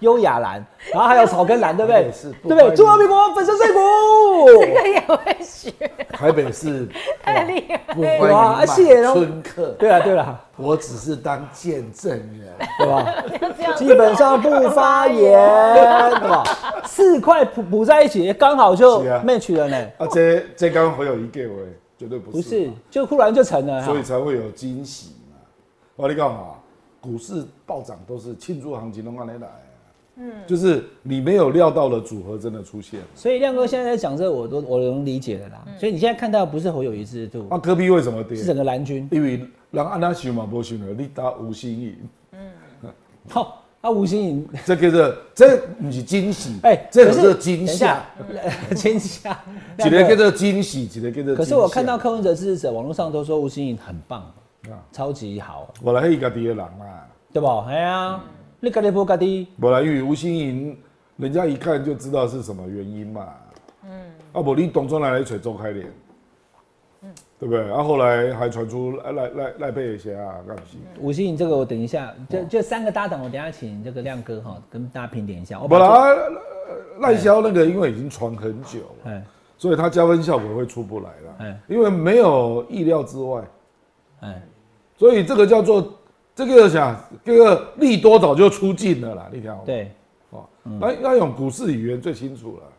[0.01, 2.11] 优雅蓝，然后还有草根蓝，对不对？
[2.13, 2.77] 对不对？
[2.77, 3.81] 中华民国粉身碎骨，
[4.61, 5.73] 这个也会学。
[6.11, 6.87] 台北市
[7.23, 8.67] 太厉害，不欢迎买
[9.13, 9.69] 春客。
[9.79, 13.75] 对啊，对了，我只是当见证人，对吧？
[13.77, 15.39] 基本上不发言，
[15.75, 16.43] 对吧？
[16.85, 19.77] 四块补补在一起，刚好就 match 了呢。
[19.99, 21.79] 啊，这这刚好有一个位。
[21.97, 25.37] 绝对不是，不是，就忽然就成了，所以才会有惊喜嘛。
[25.97, 26.55] 我你干嘛？
[27.01, 29.49] 股市暴涨都是庆祝行情，都往哪来？
[30.17, 33.01] 嗯，就是你没有料到的组合真的出现。
[33.15, 35.65] 所以亮哥现在在讲这，我都我能理解的啦。
[35.79, 38.37] 所以你现在看到不是侯友谊制度，那科比为什么跌？
[38.37, 41.95] 是整个蓝军，因为让安他想嘛，不想了，你打吴心怡。
[42.33, 42.39] 嗯，
[43.29, 43.64] 好。
[43.85, 48.03] 啊，吴心颖，这叫做这不是惊喜，哎，这叫做惊吓，
[48.75, 49.39] 惊吓。
[49.77, 51.35] 一个叫做惊喜，一个叫做。
[51.37, 54.23] 可是我看到柯文哲支持者网络上都说吴心颖很棒
[54.71, 55.69] 啊，超级好。
[55.83, 56.87] 我来是家己的人嘛，
[57.31, 57.47] 对不？
[57.69, 58.19] 哎呀，
[58.59, 59.49] 你家己不家己？
[59.61, 60.79] 我来因为吴心颖，
[61.19, 63.29] 人家一看就知道是什么原因嘛。
[63.85, 63.91] 嗯。
[64.33, 65.87] 啊，不，你董卓来来找周开莲。
[67.39, 67.61] 对不对？
[67.67, 70.81] 然后后来还传出赖赖赖赖贝些啊，干不行。
[71.01, 75.59] 吴欣颖这个我等一下，就就三个搭档，我等下请这个亮哥哈跟大家评点一下。
[75.69, 76.17] 本来
[77.01, 79.23] 赖萧那个因为已经传很久了，
[79.59, 83.43] 所以他加分效果会出不来了，哎，因为没有意料之外，
[84.21, 84.43] 哎，
[84.97, 85.93] 所以这个叫做
[86.35, 89.61] 这个想这个利多早就出尽了啦，你条。
[89.67, 89.91] 对，
[90.31, 92.74] 哦，那那用股市语言最清楚了，哎。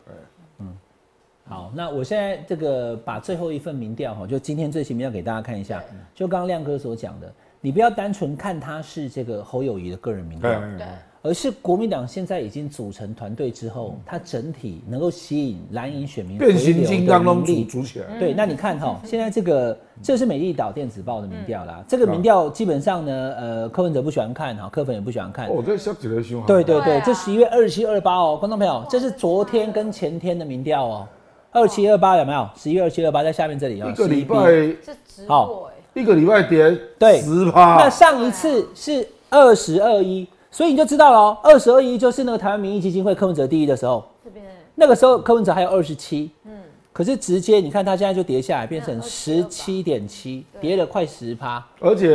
[1.48, 5.82] 好，那我现在这个把最后一份民调哈，就今天最新民调给大家看一下。
[6.14, 10.86] 就刚刚亮哥所讲的，你不要单纯看他是这个侯友谊的个人民调，哎对，
[11.22, 17.64] 而是国民党现在已经组成团队之后，它整体能够吸引蓝营选民变形金刚都组回流能力。
[17.64, 25.48] 组起来，对，那你看哈，现在这个这是美丽岛电子报的民调啦，这个民调基本上呢，呃，柯文哲不喜欢看哈，柯粉也不喜欢看。
[25.48, 31.08] 哦，这小几个凶对对对，这十一月二十七、二八哦，观众朋友，这是昨天跟前天的民调哦，
[31.56, 32.46] 二七、二八有没有？
[32.54, 35.70] 十一月二七、二八在下面这里啊，一个礼拜是直好。
[35.94, 37.22] 一个礼拜跌对。
[37.22, 37.76] 十趴。
[37.76, 44.44] 那，上一次是二十二一，所以你就知道了哦，二十二一就是那个台湾民意基金会柯文哲第一的时候，这边。
[44.74, 46.52] 那个时候柯文哲还有二十七，嗯。
[46.92, 51.66] 可是直接你看他现在就跌下来，变成嗯十七点七，跌了快十趴。
[51.80, 52.14] 而且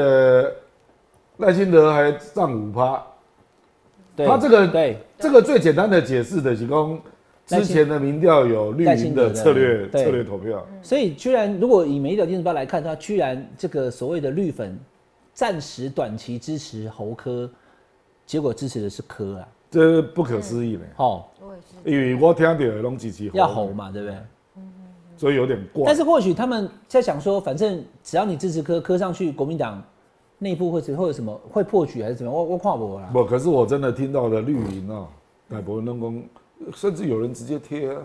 [1.38, 3.04] 赖清德还涨五趴。
[4.16, 4.98] 对，他这个对。
[5.18, 7.00] 这个最简单的解释的，提供
[7.60, 14.80] 之前的民调有绿营的策略对策略投票，所以居然如果以美丽岛电子报来看的话，居然这个所谓的绿粉
[15.34, 17.50] 暂时短期支持侯科，
[18.26, 20.82] 结果支持的是科啊，这不可思议呢。
[20.98, 24.18] 哦，我也是，因为我听到的拢支持要侯，嘛，对不对？
[25.18, 25.84] 所以有点怪。
[25.86, 29.84] 但是或许他们在想说，反正只要你支持科，科上去，国民党
[30.40, 32.40] 内部会会有什么会破局还是怎么样？
[32.40, 33.10] 我我看不啦。
[33.14, 35.08] 不，可是我真的听到的绿营啊，
[35.48, 36.24] 台博人工，
[36.74, 38.02] 甚至有人直接贴啊，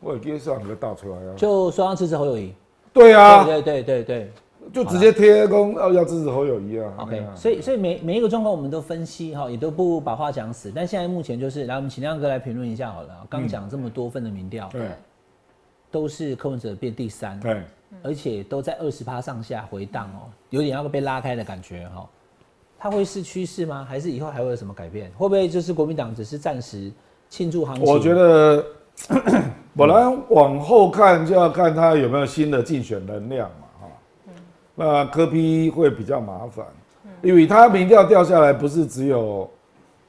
[0.00, 1.34] 我也给上个大出来啊。
[1.36, 2.52] 就说要支持侯友谊，
[2.92, 4.32] 对啊，对对对对对
[4.72, 6.94] 就直接贴公要要支持侯友谊啊。
[6.98, 7.24] ，OK。
[7.34, 10.70] 所以所以每每一个状况我们都分析哈，也都不把话讲死。
[10.74, 13.26] 但现在目前就是，来我们请亮哥来评论一下好了。
[13.28, 14.88] 刚讲这么多份的民调，对
[15.90, 17.62] 都是柯文哲变第三，对，
[18.02, 22.08] 而且都在二十趴上下回荡哦，有点要被拉开的感觉哈、
[22.78, 23.84] 它会是趋势吗？
[23.84, 25.10] 还是以后还会有什么改变？
[25.18, 26.90] 会不会就是国民党只是暂时
[27.32, 27.84] 庆祝行情？
[27.86, 28.62] 我觉得
[29.74, 33.86] 本来往后看就要看他有没有新的竞选能量嘛，哈。
[34.74, 36.66] 那科批会比较麻烦，
[37.22, 39.48] 因为他民调掉下来不是只有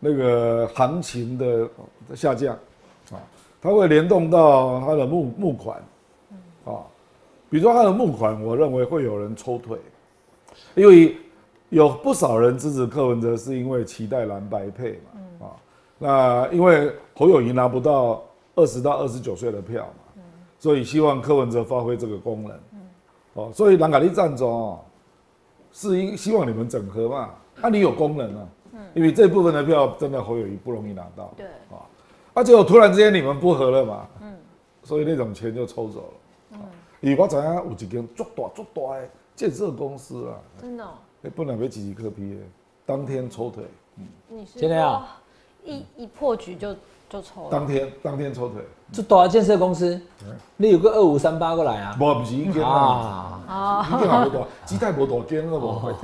[0.01, 1.65] 那个行情的
[2.13, 2.53] 下降
[3.09, 3.15] 啊，
[3.61, 5.77] 他会联动到他的募募款
[6.65, 6.83] 啊，
[7.49, 9.77] 比如说他的募款，我认为会有人抽退，
[10.75, 11.15] 因为
[11.69, 15.12] 有不少人支持柯文哲是因为期待蓝白配嘛，啊，
[16.03, 18.21] 那因为侯友谊拿不到
[18.55, 20.21] 二十到二十九岁的票嘛，
[20.59, 22.59] 所以希望柯文哲发挥这个功能，
[23.35, 24.79] 哦，所以兰卡利战中哦，
[25.71, 27.29] 是因希望你们整合嘛，
[27.61, 28.47] 啊，你有功能啊，
[28.93, 31.87] 因为这部分的票真的侯友谊不容易拿到，对，啊，
[32.33, 34.05] 啊，结果突然之间你们不合了嘛，
[34.83, 36.13] 所以那种钱就抽走
[36.51, 36.67] 了，啊，
[36.99, 42.41] 因为我知影有一间足大足大的建设公司啊，真的哦，欸本来要支持柯批的，
[42.85, 43.63] 当天抽腿，
[43.95, 44.05] 嗯。
[44.27, 44.59] 你是
[45.65, 46.73] 一一破局就
[47.09, 49.99] 就抽了，当天当天抽腿，这大建设公司，
[50.57, 51.95] 你有个二五三八过来啊？
[51.99, 53.87] 无不是一间啊， 啊。
[53.87, 55.95] 一间也无大，基泰无大间，好无？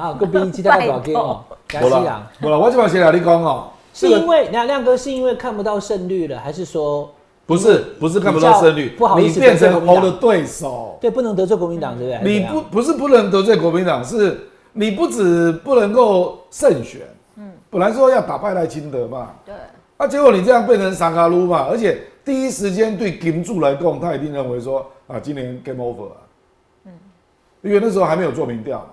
[0.00, 7.12] 啊，个比鸡蛋大给哦，亚无啦西啊，，无啦，我就把先来你讲哦，是因为亮亮哥是因为看不到胜率了，还是说
[7.46, 12.32] 不是不是看不到胜率不好意你思变成侯得罪国民党的对手，对不能得罪国民党，对不对？
[12.32, 17.16] 你不不是不能得罪国民党，是你不止不能够胜选，嗯，
[17.70, 19.54] 本来说要打败赖清德嘛，对，
[19.96, 26.16] 啊，结果你这样变成三卡撸嘛，而且第一时间对金柱来讲，他一定认为说啊，今年 game over 啊，
[26.86, 26.92] 嗯，
[27.62, 28.86] 因为那时候还没有做民调嘛，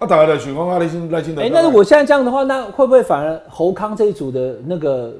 [0.00, 5.14] 啊，打来了许光啊，赖清赖清德，哎、那如果现在这样的话，那会不会反而侯康这一组的那个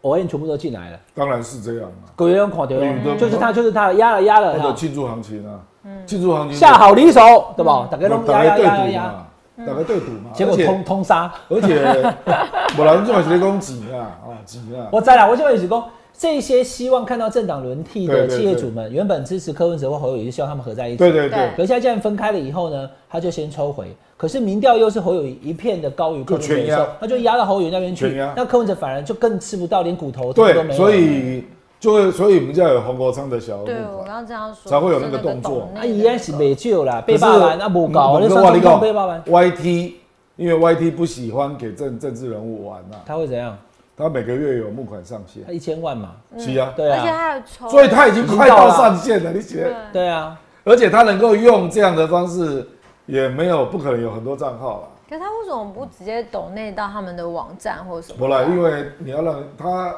[0.00, 0.98] 偶然全部都进来了？
[1.14, 5.60] 当然是这样啊，狗也有垮掉嗯对，就是他，就是他，压了压了哈，他的庆祝行情啊，
[6.06, 7.86] 庆祝行情下好离手，对吧？
[7.90, 9.26] 大家都压压压压
[9.66, 11.32] 大家对赌嘛，结果通通杀。
[11.48, 11.78] 而且
[12.78, 15.84] 我人就在讲钱啊，啊钱啊，我知了，我就会只讲
[16.16, 20.98] 这些希望看到政党轮替的企业主们，原本支持柯文哲或侯友宜，希望他们合在一起。
[20.98, 23.86] 对对对对，可是现在既然分开了以后呢，他就先抽回。
[24.18, 28.22] 可是民调又是侯友宜一片的高于柯文哲他就压到侯友宜那边去。
[28.36, 30.62] 那柯文哲反而就更吃不到，连骨头都没有。
[30.64, 31.44] 对，所以
[31.80, 34.14] 就会，所以我们就要有黄国昌的小对我刚。
[34.14, 35.68] 刚这样说，才会有那个动作。
[35.74, 39.92] 那个依然是没救啦，被可是霸完啊，不搞，嗯那算总我跟你讲统被霸完，，YT
[40.36, 43.56] 因为 YT 不喜欢给政政治人物玩呐、他会怎样？
[43.96, 45.42] 他每个月有募款上限。
[45.44, 46.98] 他，一千万嘛，是啊，对啊。
[46.98, 49.74] 而且啊，还有抽，所以他已经快到上限了，你觉得？
[49.92, 52.66] 对啊，而且他能够用这样的方式，
[53.06, 54.88] 也没有不可能有很多账号了。
[55.08, 58.18] 可是他为什么不直接抖内到他们的网站或者什么？
[58.18, 59.94] 不啦，因为你要让他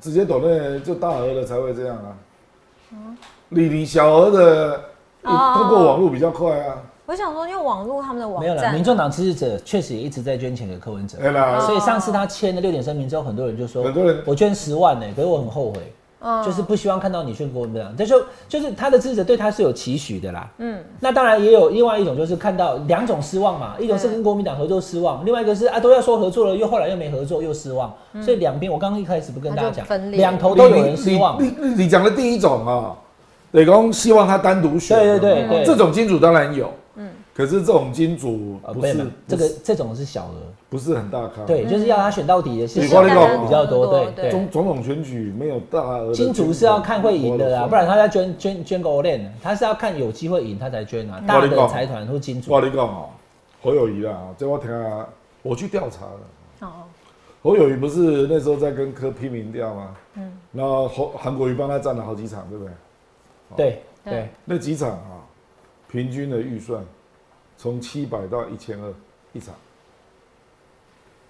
[0.00, 2.16] 直接抖内就大额的才会这样啊。
[2.92, 3.16] 嗯
[3.54, 4.80] 你你小额的，
[5.22, 6.76] 通过网络比较快啊。
[7.04, 8.72] 我想说，因为网络他们的网没有了。
[8.72, 15.92] 民众党支持者确实也一直在捐钱给柯文哲，对啦，所以上次他签了六点声明之后，很多人就说，很多人我捐十万呢，可是我很后悔，
[16.44, 20.48] 就是不希望看到你去国民党，这就就是他的支持者对他是有期许的啦。
[20.58, 31.42] 嗯，那当然也有另外一种，就是看到两种失望嘛，一种是跟国民党合作失望，另外一个是啊都要说合作了，又后来又没合作又失望，所以两边我刚刚一开始不跟大家讲，两头都有人失望。
[31.42, 32.94] 你你讲的第一种啊，
[33.52, 35.64] 磊公希望他单独选，对对对对。
[35.64, 36.72] 这种金主当然有，嗯，
[37.34, 43.02] 可是这种金主不是这个这种是小额，不是很大咖，对，就是要他选到底的是比较
[43.64, 44.30] 多，对对对。
[44.30, 51.22] 总总统选举没有大额金主是要看会赢的啊，不然他在捐捐捐狗链，他是要看有机会赢他才捐啊。
[51.26, 53.08] 大的财团或金主我，跟你讲哦，
[53.62, 55.08] 侯友谊啊，这我听啊，
[55.42, 56.68] 我去调查了。
[56.68, 56.84] 哦，
[57.42, 59.96] 侯友谊不是那时候在跟柯拼民调吗？
[60.16, 62.72] 嗯，然后侯韩国瑜帮他占了好几场，对不对？
[63.56, 65.24] 对对对，那几场啊，
[65.90, 66.84] 平均的预算
[67.62, 68.92] 从七百到一千二
[69.32, 69.54] 一场，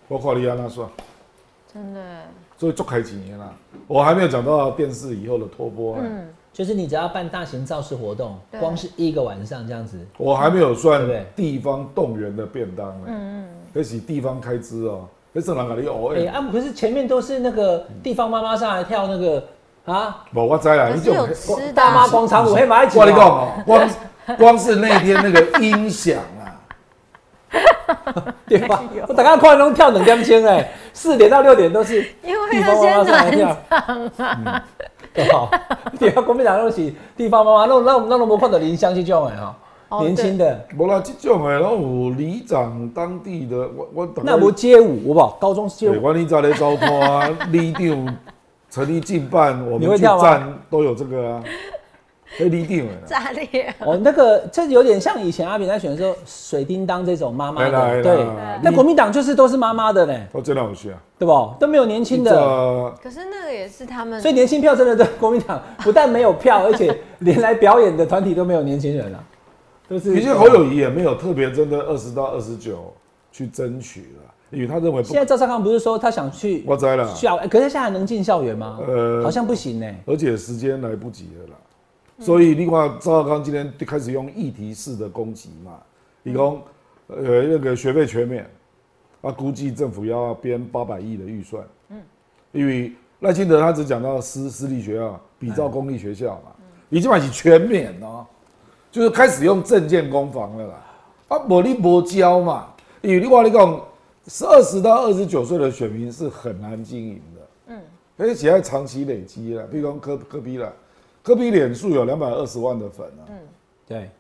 [0.09, 0.89] 我看你安那算，
[1.71, 2.01] 真的，
[2.57, 3.53] 所以做开几年啦。
[3.87, 11.27] 我还没有讲到电视以后的拖波案，嗯，就是你只要办大型造势活动，光是一个晚上这样子，我还没有算对不对？
[11.37, 13.05] 地方动员的便当呢。
[13.09, 16.19] 嗯嗯，那是地方开支哦，那是人给你偶尔。
[16.19, 19.45] 哎啊，可是前面都是那个地方妈妈上来跳那个
[19.85, 23.53] 啊，不，我知啦，你是有吃大妈啊，广场舞黑马一起我跟你讲哦，
[24.27, 26.59] 光 光是那天那个音响啊，
[28.47, 28.83] 对吧？
[29.09, 33.57] 我大概看拢跳两点钟哎，四点到六点都是因为地方妈要先妈上来跳
[33.89, 34.65] 暖，场啊，
[35.13, 35.51] 对吧？
[35.99, 39.57] 对啊，国民党都是地方妈妈，那那那都无看到林湘这种的哈，
[39.89, 40.67] 哦年轻的。
[40.79, 45.37] 无啦，这种的，拢有里长当地的，我我那不街舞，有不好？
[45.41, 48.17] 高中街，舞，管理早咧招拖啊，里长
[48.71, 51.43] 成立进办，我们去站都有这个啊。
[52.39, 58.27] 哎，里长的啦，炸裂，哦，那个这有点像以前阿扁在选的时候，水叮当这种妈妈的，对。
[58.63, 60.95] 那国民党就是都是妈妈的呢，我真的有需要。
[61.19, 61.55] 对不？
[61.61, 62.33] 都没有年轻的，
[63.01, 69.23] 可是那个也是他们，所以年轻票真的对国民党不但没有票，而且连来表演的团体都没有年轻人啊，
[69.89, 70.15] 都是。
[70.15, 72.93] 其实侯友谊也没有特别针对二十到二十九
[73.31, 78.81] 去争取了，因为他认为现，在赵少康不是说他想去我知了，校，哎可是他现在还能进校园吗？
[78.89, 79.87] 呃好像不行呢。
[80.07, 81.57] 而且时间来不及了啦。
[82.19, 85.73] 所以你看赵少康今天就开始用议题式的攻击嘛，
[86.23, 86.45] 你讲
[87.09, 88.49] 呃那个学费全免，
[89.23, 92.01] 啊估计政府要编八百亿的预算，嗯，
[92.53, 96.53] 因为赖清德他只讲到私私立学校比照公立学校嘛，
[96.91, 98.25] 已经买起全免哦，
[98.91, 100.75] 就是开始用证件攻防了啦，
[101.29, 103.81] 啊无你无教嘛，因为你话你讲
[104.29, 107.81] 是二十到二十九岁的选民是很难经营的，嗯，
[108.17, 110.73] 而且要长期累积了，比如讲科科比啦。
[111.23, 113.23] 科比脸书有两百二十万的粉啊，
[113.87, 114.11] 对，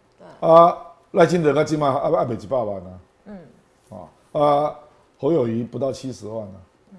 [0.40, 0.76] 啊
[1.12, 3.38] 赖清德他起码啊啊北几百万啊，嗯，
[3.90, 4.74] 啊啊
[5.18, 6.54] 侯友谊不到七十万啊，
[6.92, 6.96] 嗯，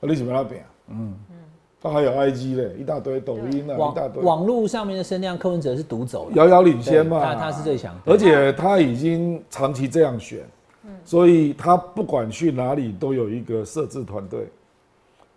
[0.00, 0.64] 啊你怎么那边？
[0.88, 1.14] 嗯。
[1.30, 1.36] 嗯，
[1.80, 10.44] 他还有 IG 嘞，一大堆抖音啊，一大堆，网网络上面的声量，柯文哲是独走的，遥遥领先嘛，他他是最强，而且他已经长期这样选，
[11.04, 14.48] 所以他不管去哪里都有一个设置团队，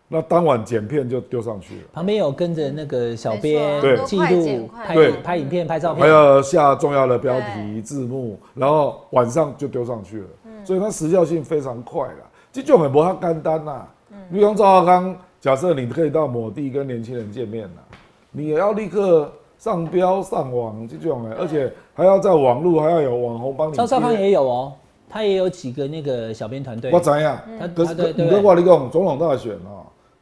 [0.08, 1.82] 那当晚剪片就丢上去了。
[1.94, 3.98] 旁边有跟着那个小编对。
[4.06, 10.28] 记录、快拍拍影片、拍照片，还要下重要的标题、字幕，然后晚上就丢上去了，
[10.64, 12.30] 所以它时效性非常快了。
[12.52, 13.86] 这种也不它干单呐。
[14.32, 17.84] 比如讲赵浩康，假设你可以到某地跟年轻人见面了，
[18.32, 23.78] 你也要立刻上标上网这种的，而且还要在网络还要有网红帮你贴。
[23.78, 24.74] 赵少康也有哦，
[25.10, 26.92] 他也有几个那个小编团队。
[26.92, 27.38] 我，怎样？
[27.60, 28.26] 他可是他对对。
[28.26, 29.75] 你跟我你讲，总统大选哦，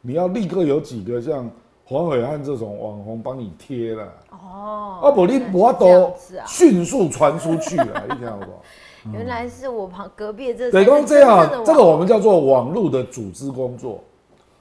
[0.06, 1.50] 你要立刻有几个像
[1.82, 4.04] 黄伟汉这种网红帮你贴了。
[4.30, 6.14] 哦，啊不，你我这样都
[6.46, 8.62] 迅速传出去了， 你听好不好？
[9.12, 13.98] 原来是我旁隔壁的这对，才是公这样这个我们叫做网络的组织工作。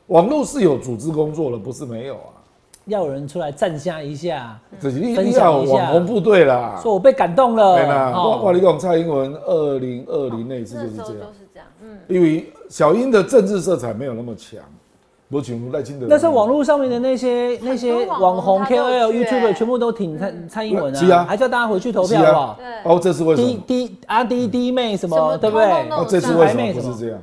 [0.07, 2.31] 网络是有组织工作的，不是没有啊。
[2.85, 6.77] 要有人出来站下一下，只是你分你要有享一下网红部队啦。
[6.81, 14.59] 说我被感动了，对啦，哦我我你讲蔡英文二零二零那一次就就是这样，是这样，嗯，因为小英的政治色彩没有那么强，
[15.33, 16.05] 不像赖清德。
[16.07, 22.59] 那时候网络上面的那些那些网红 KOL、去 YouTuber 欸全部都挺蔡蔡英文是啊还叫大家回去投票是啊好不好？
[22.59, 23.63] 对，哦，这是为什滴么？
[23.67, 27.21] 滴阿滴滴妹什什么么，对不对哦，这次上为什么不是这样？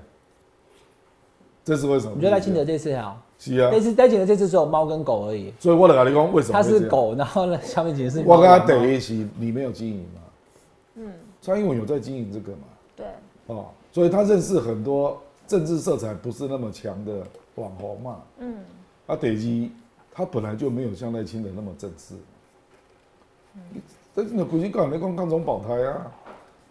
[1.65, 2.13] 这是为什么？
[2.17, 6.63] 你觉得赖清德这次好，是啊这，次赖清德这次只有猫跟狗而已，所以我来跟你讲，为什么他？
[6.63, 10.21] 是狗，然后呢下面几个是我跟他猫等一起，你没有经营嘛？
[10.97, 12.59] 嗯，蔡英文有在经营这个嘛？
[12.97, 13.07] 对，
[13.47, 17.13] 哦，所以他认识很多政治色彩不是那么强的
[17.57, 18.17] 网红嘛。
[18.39, 18.55] 嗯，
[19.07, 19.73] 啊，得基
[20.13, 22.15] 他本来就没有像赖清德那么正式。
[24.15, 26.11] 但是呢，估计讲你讲抗中保台啊，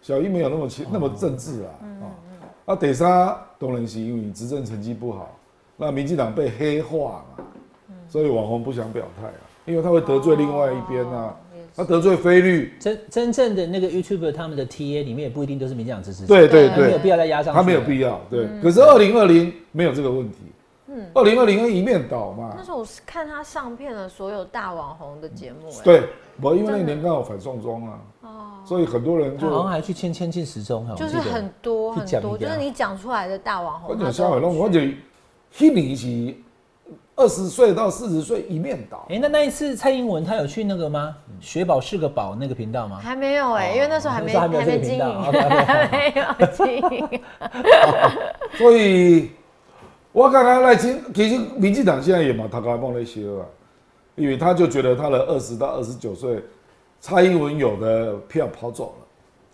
[0.02, 1.70] 小英没有那么清那么政治啊。
[1.82, 5.36] 啊，啊，第三当然是因为执政成绩不好，
[5.76, 7.44] 那民进党被黑化嘛。
[8.08, 18.48] 所以网红不想表态啊，因为他会得罪另外一边啊哦，他得罪菲律，真真正的那个 YouTuber 他们的 TA 里面也不一定都是民进党支持者，对对对他没有必，要再压上去，他没有必要，对。
[18.60, 20.38] 可是二零二零没有这个问题，
[20.90, 21.10] 嗯。
[21.14, 22.54] 二零二零一面倒嘛。
[22.56, 26.08] 那，时候我是看他上片了所有大网红的节目、哎，对，
[26.40, 28.28] 我因为那年刚好反送中啊，哦，
[28.64, 36.34] 所以很多人就他好像还去签签进时钟，就是很多很多，就是你讲出来的大网红，我讲他都肖伟龙，我就一年是
[37.16, 41.14] 二十岁到四十岁一面倒，哎、那那一次蔡英文她有去那个吗？
[41.38, 42.98] 雪宝是个宝那个频道吗？
[43.02, 47.20] 还没有哎、因为那时候还没还没经营还没有经营。
[48.56, 49.32] 所以
[50.12, 53.46] 我刚刚赖清，其实民进党现在也蛮他刚梦那些了，
[54.16, 56.42] 因为他就觉得他的二十到二十九岁，
[57.00, 59.06] 蔡英文有的票跑走了，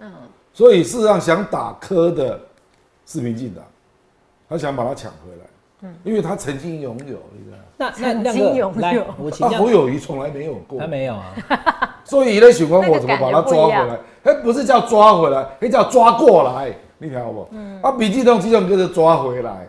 [0.06, 0.12] 嗯，
[0.52, 2.40] 所以事实上想打科的
[3.04, 3.62] 是民进党，
[4.48, 5.46] 他想把他抢回来，
[5.82, 7.56] 嗯，因为他曾经拥有，你知道。
[7.78, 8.70] 那那曾那经拥有。
[8.70, 10.78] 个来，我请啊，教侯友谊从来没有过。
[10.78, 13.98] 他，没有啊，所以呢，喜欢我那个怎么把他抓回来？
[14.24, 17.46] 哎，不是叫抓回来，那叫抓过来，你听好不？
[17.50, 19.68] 嗯，啊，民进党这种就是抓回来，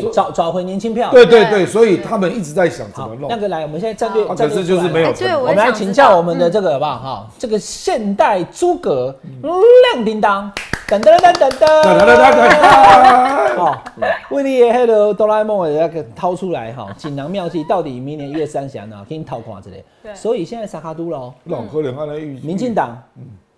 [0.00, 1.10] 对，找找回年轻票。
[1.10, 3.36] 对对对对，所以他们一直在想怎好么，弄那。
[3.36, 6.98] 个来，我们现在战略可是就是没有我我们来请教我们的这个好不好？
[6.98, 10.50] 哈，这个现代诸葛亮叮当，
[10.88, 13.84] 噔噔噔噔噔哒哒哒哒哒哒好，
[14.30, 19.84] 为你的迄个哆啦 A 梦的那个掏出来哈，锦囊妙计到底明年一月三十号哪给你掏看之类。
[20.02, 22.96] 对所以现在萨卡都喽，老可能按来预民进党、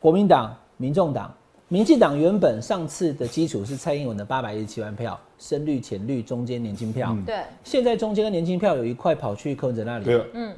[0.01, 1.31] 国民党、民众党。
[1.69, 7.15] 民进党原本上次的基础是蔡英文的八百一十七万票，深绿、浅绿、中间年轻票。
[7.27, 10.05] 对，现在中间跟年轻票有一块跑去柯文哲那里。
[10.07, 10.55] 对嗯，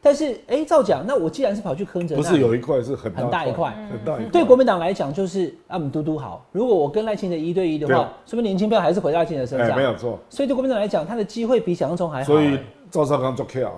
[0.00, 4.30] 但是，哎、照讲，那我既然是跑去柯文哲不是有一块是很很大一块很大一块。
[4.30, 6.46] 对国民党来讲，就是啊，我们嘟嘟好。
[6.50, 9.76] 如果我跟赖清德一对一的话说明年轻票还是回到赖清德身哎，上。
[9.76, 10.18] 没有错。
[10.30, 12.24] 所以对国民党来讲，他的机会比想象中还好。
[12.24, 13.70] 所以哎赵少康做巧呀，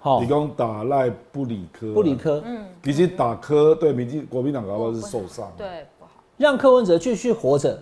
[0.00, 2.42] 好你讲打赖不理科，不理，科，
[2.82, 5.52] 其实打科对民进国民党搞不好是受伤。
[5.56, 6.10] 对，不好。
[6.36, 7.80] 让柯文哲继续活着，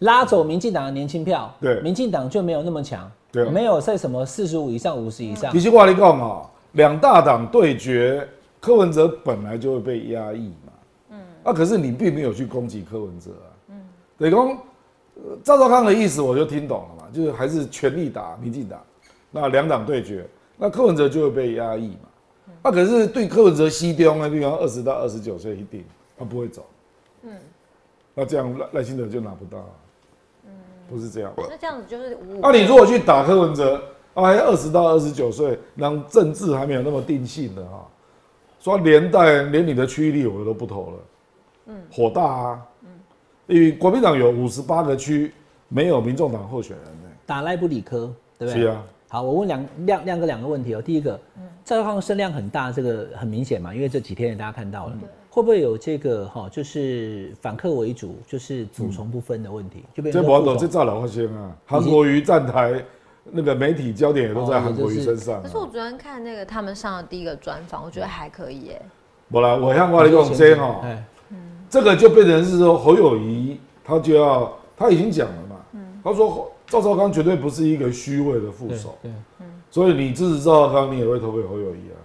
[0.00, 5.58] 拉走民进党的年轻票，对民进党就没有那么强，对啊没有在什么四十五以上、五十以上其。
[5.58, 8.28] 实话你讲啊，两大党对决，
[8.60, 10.72] 柯文哲本来就会被压抑嘛。
[11.12, 11.18] 嗯。
[11.44, 13.48] 啊，可是你并没有去攻击柯文哲啊。
[13.70, 13.80] 嗯。
[14.18, 18.78] 等于讲，呃赵少康的意思我就听懂了嘛，就是还是全力打民进党，
[19.30, 20.28] 那两党对决，
[20.58, 22.54] 那柯文哲就会被压抑嘛。
[22.60, 25.82] 啊，可是对柯文哲西丢呢，比方二十到二十九岁一定
[26.18, 26.66] 他不会走。
[27.22, 27.32] 嗯。
[28.14, 29.72] 那这样赖赖清德就拿不到、啊。
[30.88, 30.96] 嗯。
[30.96, 31.32] 不是这样。
[31.36, 32.40] 那这样子就是五五。
[32.40, 33.76] 那、你如果去打柯文哲，
[34.14, 37.86] 啊，二十到二十九岁，让政治还没有那么定性的哈，
[38.60, 40.98] 说连带连你的区域立委都不投了，
[41.66, 42.88] 嗯，火大啊，嗯，
[43.46, 45.32] 因为国民党有五十八个区
[45.68, 48.62] 没有民众党候选人呢、打赖不理科，对不对？
[48.62, 50.80] 是啊，好，我问两亮亮哥两个问题哦。
[50.80, 51.20] 第一个，
[51.62, 54.98] 赵少康声量很大，这个很明显嘛，因为这几天也大家看到了，
[55.36, 59.84] 会不会有这个哈，就是反客为主，就是主从不分的问题？
[59.92, 62.82] 就变这博斗成说父从这照老发先啊，韩国瑜站台，
[63.22, 65.68] 那个媒体焦点也都在哦韩国瑜也就是身上、可是我啊。
[65.70, 68.80] 昨天看那个他们上的第一个专访，我觉得还可以耶。
[69.30, 71.04] 不啦，我像我跟你讲这哈，哎，
[71.68, 79.12] 这个就变成是说侯友谊他就要他已经讲了嘛，嗯他说赵少康绝对不是一个虚伪的副对手，对，
[79.70, 82.00] 所以你支持赵少康，你也会投给侯友谊啊。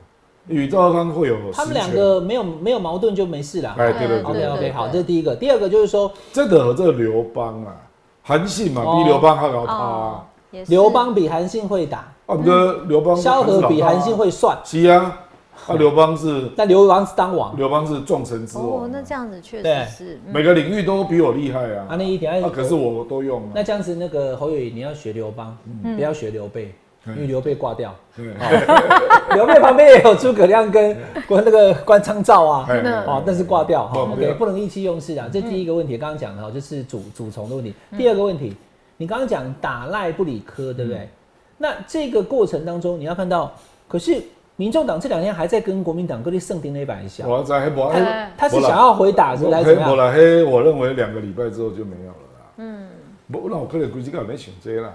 [0.48, 3.76] 与赵少康会有他们两个没有没有矛盾就没事啦。
[3.78, 5.36] 哎，对对对 OK，OK，好，这是第一个。
[5.36, 7.76] 第二个就是说，这个和这个刘邦啊，
[8.24, 8.98] 韩信嘛，哦。
[8.98, 10.72] 比刘邦还要他啊哦，，也是。
[10.72, 15.20] 刘邦比韩信会打，啊，不过刘邦萧何比韩信，会算，是啊，
[15.68, 17.56] 啊，刘邦是但刘邦是当王。
[17.56, 19.86] 刘邦是众神之哦王，，那这样子确对。
[19.86, 20.34] 实是，嗯。
[20.34, 21.86] 每个领域都比我厉害啊。
[21.90, 25.96] 啊，，那一点，啊，可是我都用那啊，这样子，那个侯友宜你要学刘邦，嗯。
[25.96, 26.74] 不要学刘备，嗯
[27.08, 27.94] 因为刘备挂掉。
[28.16, 28.26] 对，
[29.34, 30.96] 刘备旁边也有诸葛亮跟
[31.28, 35.28] 关那个关张赵啊，哎那哦，但是挂掉哈，OK，不能意气用事啊。
[35.32, 37.74] 这第一个问题，刚刚讲的哈，就是主主从的问题。
[37.98, 38.56] 第二个问题，
[38.98, 41.10] 你刚刚讲打赖不理科，对不对？
[41.58, 43.52] 那这个过程当中，你要看到，
[43.88, 44.22] 可是
[44.56, 50.52] 民众党这两天还在跟国民党各地圣丁那把一下，我在黑博，哎他是想要回打是不是还是黑怎么样？
[50.52, 52.46] 我认为两个礼拜之后就没有了啦。
[52.58, 52.88] 嗯，
[53.32, 54.94] 不，那我可能估计个没想这啦。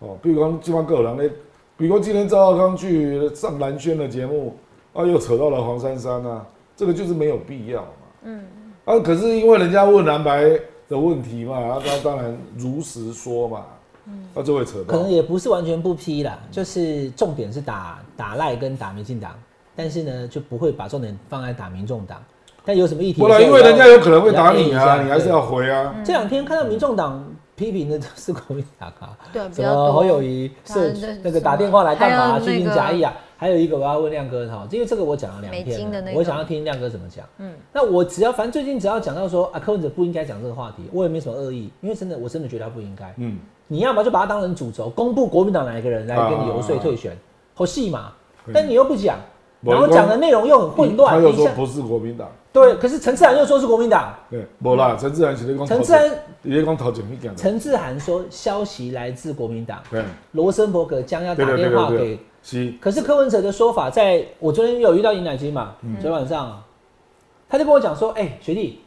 [0.00, 1.28] 哦，比如讲，今晚各有人咧，
[1.76, 4.54] 比如说今天赵少康去上蓝轩的节目，
[4.92, 6.44] 啊，又扯到了黄珊珊啊，
[6.76, 7.88] 这个就是没有必要嘛。
[8.24, 8.44] 嗯，
[8.84, 10.44] 啊，可是因为人家问蓝白
[10.88, 13.62] 的问题嘛，啊，他当然如实说嘛，
[14.06, 15.10] 嗯，那就会扯到可能。
[15.10, 19.32] 也不是完全不批啦，就是重点是打打赖跟打民进党，
[19.74, 22.22] 但是呢就不会把重点放在打民众党。
[22.64, 23.20] 但有什么议题？
[23.22, 25.94] 不然，因为人家有可能会打你啊，你还是要回啊。
[26.04, 27.24] 这两天看到民众党
[27.56, 29.18] 批评的都是国民党啊，
[29.52, 29.92] 什么。
[29.92, 32.38] 侯友谊是那个打电话来干嘛？
[32.38, 33.12] 虚情假意啊。
[33.38, 37.22] 还有一个我要问亮哥哈，因为这个我讲了两美天我想要听亮哥怎么讲。
[37.36, 43.12] 嗯，那我只要反正最近只要讲到说啊，柯文哲不应该讲这个话题，我也没什么恶意，因为真的我真的觉得他不应该。
[43.18, 47.14] 嗯，你要么就把他当成主轴，公布国民党哪一个人来跟你游说啊退选，
[47.52, 48.12] 好戏嘛。
[48.54, 51.14] 但你又不讲，我然后讲的内容又很混乱。
[51.14, 54.14] 他又说不是国民党，对，可是陈志涵又说是国民党。
[54.30, 56.10] 对，无啦，陈志涵是咧讲，陈志涵，
[56.42, 60.02] 你咧讲头前迄件，陈志涵说消息来自国民党，对，
[60.32, 66.64] 罗森伯格将要打电话给对，是，可是柯文哲的说法在，我昨天有遇到尹乃金嘛，昨天晚上啊，
[67.48, 68.80] 他就跟我讲说，哎、学弟，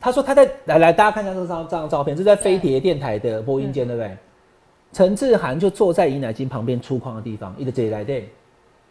[0.00, 4.16] 他说他在来来，大家看一下这张这张照片，这是在飞碟电台的播音间，对不对？
[4.92, 8.30] 陈志涵就坐在尹乃金旁边粗犷的地方，一个这里来对，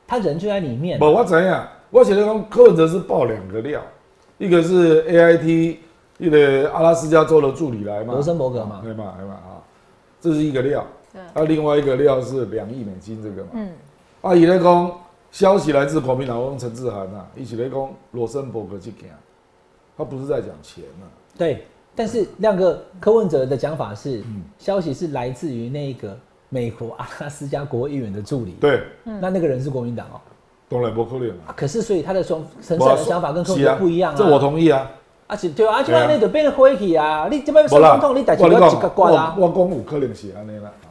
[0.08, 1.00] 他人就在里面。
[1.00, 3.82] 不，我怎样，我是咧讲柯文哲是爆两个料，
[4.38, 5.78] 一个是 AIT
[6.18, 8.82] 一个阿拉斯加州的助理来嘛，罗森伯格嘛。
[8.84, 9.62] 对嘛对嘛啊，
[10.22, 11.22] 这是一个料，对。
[11.22, 13.70] 啊，另外一个料是两亿美金这个嘛，嗯，
[14.22, 14.92] 啊，伊咧讲
[15.32, 19.10] 消息来自国民党，我讲陈志涵啊，伊起咧讲罗森伯格这件，
[19.98, 21.06] 他不是在讲钱啊，
[21.38, 21.66] 对。
[21.98, 24.44] 但是亮哥柯文哲的讲法是，嗯。
[24.58, 26.18] 消息是来自于那个
[26.56, 30.22] 美国 阿拉斯加国会议员的助理，对，那那个人是国民党哦、
[30.70, 34.90] 当然不可能啊，啊可是所以他的说陈志涵的想法跟柯文哲不一样啊，这我同意啊。
[35.28, 35.82] 啊是对啊，啊。
[35.82, 37.28] 就对啊安尼就变成火气啊！
[37.30, 39.48] 你这边无啦，说总统，你代志我跟要一个关啊我。
[39.48, 40.72] 我讲有可能是安尼啦。
[40.84, 40.88] 啊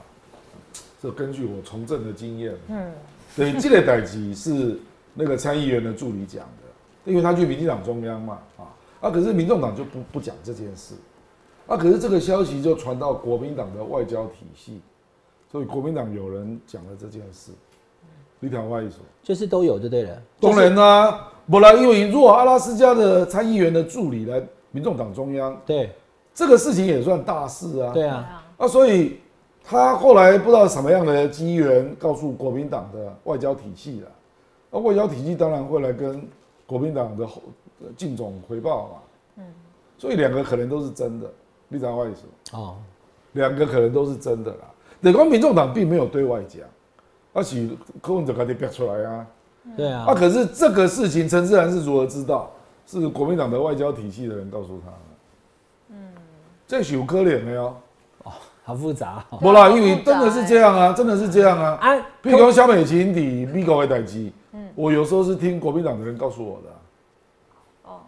[1.01, 2.91] 这根据我从政的经验，嗯，
[3.37, 4.79] 对，这个代志是
[5.15, 8.65] 那个参议员的助理讲的，因为他去民进党中央嘛，啊，
[9.03, 10.95] 啊，可是民众党就不不讲这件事，
[11.67, 14.81] 啊，可是这个消息就传到国民党的外交体系，
[15.55, 17.53] 所以国民党有人讲了这件事，
[18.41, 18.97] 你听我意思。
[19.23, 20.21] 就是都有就对了。
[20.41, 24.43] 当然啦、不然因为如果阿拉斯加的参议员的助理来
[24.73, 25.93] 民众党中央，对
[26.35, 27.93] 这个事情也算大事啊。
[27.93, 29.21] 对啊，对啊，啊，所以
[29.63, 34.09] 他后来不知道什么样的机缘，告诉国民党的外交体系了。
[34.73, 36.21] 那外交体系当然会来跟
[36.67, 37.41] 国民党的后
[37.81, 38.95] 呃靳总回报嘛。
[39.37, 39.45] 嗯，
[39.99, 41.31] 所以两个可能都是真的，
[41.69, 42.57] 你知道我意思？
[42.57, 42.75] 哦，
[43.35, 44.71] 两个可能都是真的啦。
[45.05, 46.63] 等光民众党并没有对外讲，
[47.33, 47.69] 而且
[48.03, 49.27] 柯文哲赶紧憋出来啊。
[49.77, 52.51] 对啊啊，，可是这个事情陈志然是如何知道？
[52.87, 54.97] 是国民党的外交体系的人告诉他的。
[55.89, 55.97] 嗯，
[56.67, 57.75] 这是有可怜的哦。
[58.63, 59.39] 好复杂哦。
[59.39, 61.79] 不啦，因为真的是这样啊，真的是这样啊。
[61.81, 64.35] 啊，譬如说萧美琴抵美国的代机，
[64.75, 67.89] 我有时候是听国民党的人告诉我的啊。
[67.93, 68.01] 哦，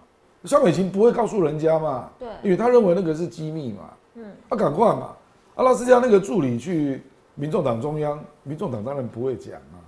[0.44, 3.78] 萧美琴不会告诉人家嘛，对因为他认为那个是机密嘛。
[4.14, 5.12] 嗯，啊，赶快嘛，
[5.56, 7.02] 阿拉斯加那个助理去
[7.34, 9.80] 民众党中央，民众党当然不会讲啊，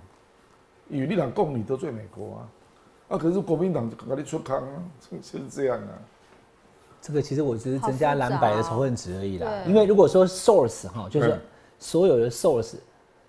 [0.89, 2.49] 因为你党共你得罪美国啊，
[3.09, 5.93] 啊，可是国民党就赶紧出康啊， 就是这样啊。
[7.01, 9.49] 这个其实我只是增加蓝白的仇恨值而已啦。
[9.65, 11.41] 因为如果说 source 哈，就是嗯
[11.77, 12.75] 所有的 source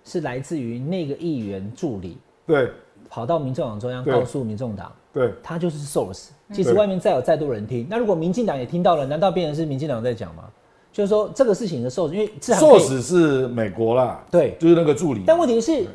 [0.03, 2.69] 是来自于那个议员助理对
[3.07, 6.29] 跑到民众党中央告诉民众党，对，他就是 source。
[6.51, 10.49] 即使外面再有再多人听，那如果民进党也听到了，难道变成是民进党在讲吗？
[10.91, 15.23] 就是说这个事情的 source，因为志硕士是美国啦，对，就是那个助理。
[15.25, 15.85] 但问题是，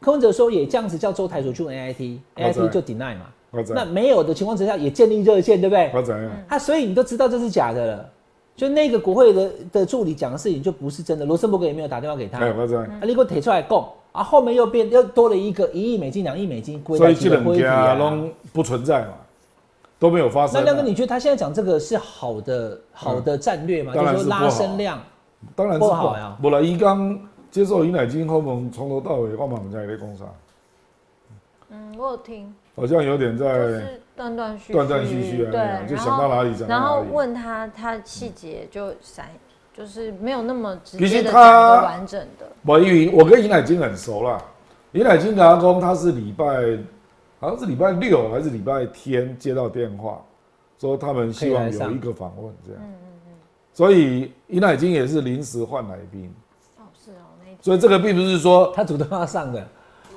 [0.00, 1.70] 柯文哲说也这样子叫周台主去道
[2.68, 3.26] 就 deny 嘛。
[3.74, 5.90] 那没有的情况之下，也建立热线，对不对？
[5.94, 6.30] 我怎样？
[6.46, 8.10] 他所以你都知道这是假的了。
[8.54, 13.00] 就那个国会的的助理讲的事情就不是真的，罗森伯格也没有打电话给他，哎，啊。
[13.02, 17.98] 你给我提出来供，啊，后面又变又多了一个一亿美金、两亿美金归所以这在这个会议两家啊。
[17.98, 19.08] 都不存在嘛，
[19.98, 20.58] 都没有发生啊。
[20.58, 23.92] 那亮哥，你觉得他现在讲这个是好的好的战略吗？
[23.94, 25.02] 就是说拉是不好声量，
[25.54, 27.18] 当然是不好呀不然，伊刚
[27.50, 30.28] 接受尹乃金后们，从头到尾我们在在工厂，
[31.70, 37.04] 嗯，我有听，好像有点在是断断续续，断断续续啊，对，就然后想到哪里讲然后。
[37.12, 39.30] 问他，他细节就闪，
[39.76, 42.46] 就是没有那么直接的讲他完整的。
[42.64, 44.42] 我因为我跟尹乃金很熟啦，
[44.92, 46.44] 尹乃金的阿公他是礼拜
[47.38, 50.24] 好像是礼拜六还是礼拜天接到电话，
[50.78, 52.92] 说他们希望有一个访问这样，嗯
[53.74, 56.32] 所以尹乃金也是临时换来宾，
[56.78, 57.58] 哦，是哦，那天。
[57.60, 59.68] 所以这个并不是说他主动要上的，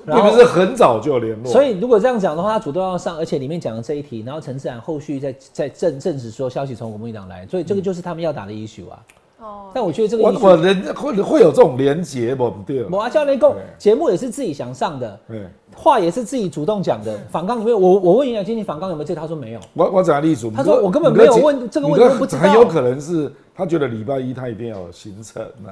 [0.06, 9.04] 并不是很早就联络，所以如果这样讲的话，他主动要上，而且里面讲的这一题，然后陈志然后续再再证证实说消息从国民党来，所以这个就是他们要打的 issue 啊。
[9.40, 12.86] 哦，但我觉得这个我我人会会有这种连结不对？
[12.86, 17.18] 我阿教练共对节目也是自己想上的，对，话也是自己主动讲的。
[17.32, 19.60] 访纲里面，我我问营养经理访纲有没有这，他说没有。
[19.74, 25.72] 我我讲例子，他说我根本没有问这个问题不知道很有可能是他觉得礼拜一他一定要有行程啊，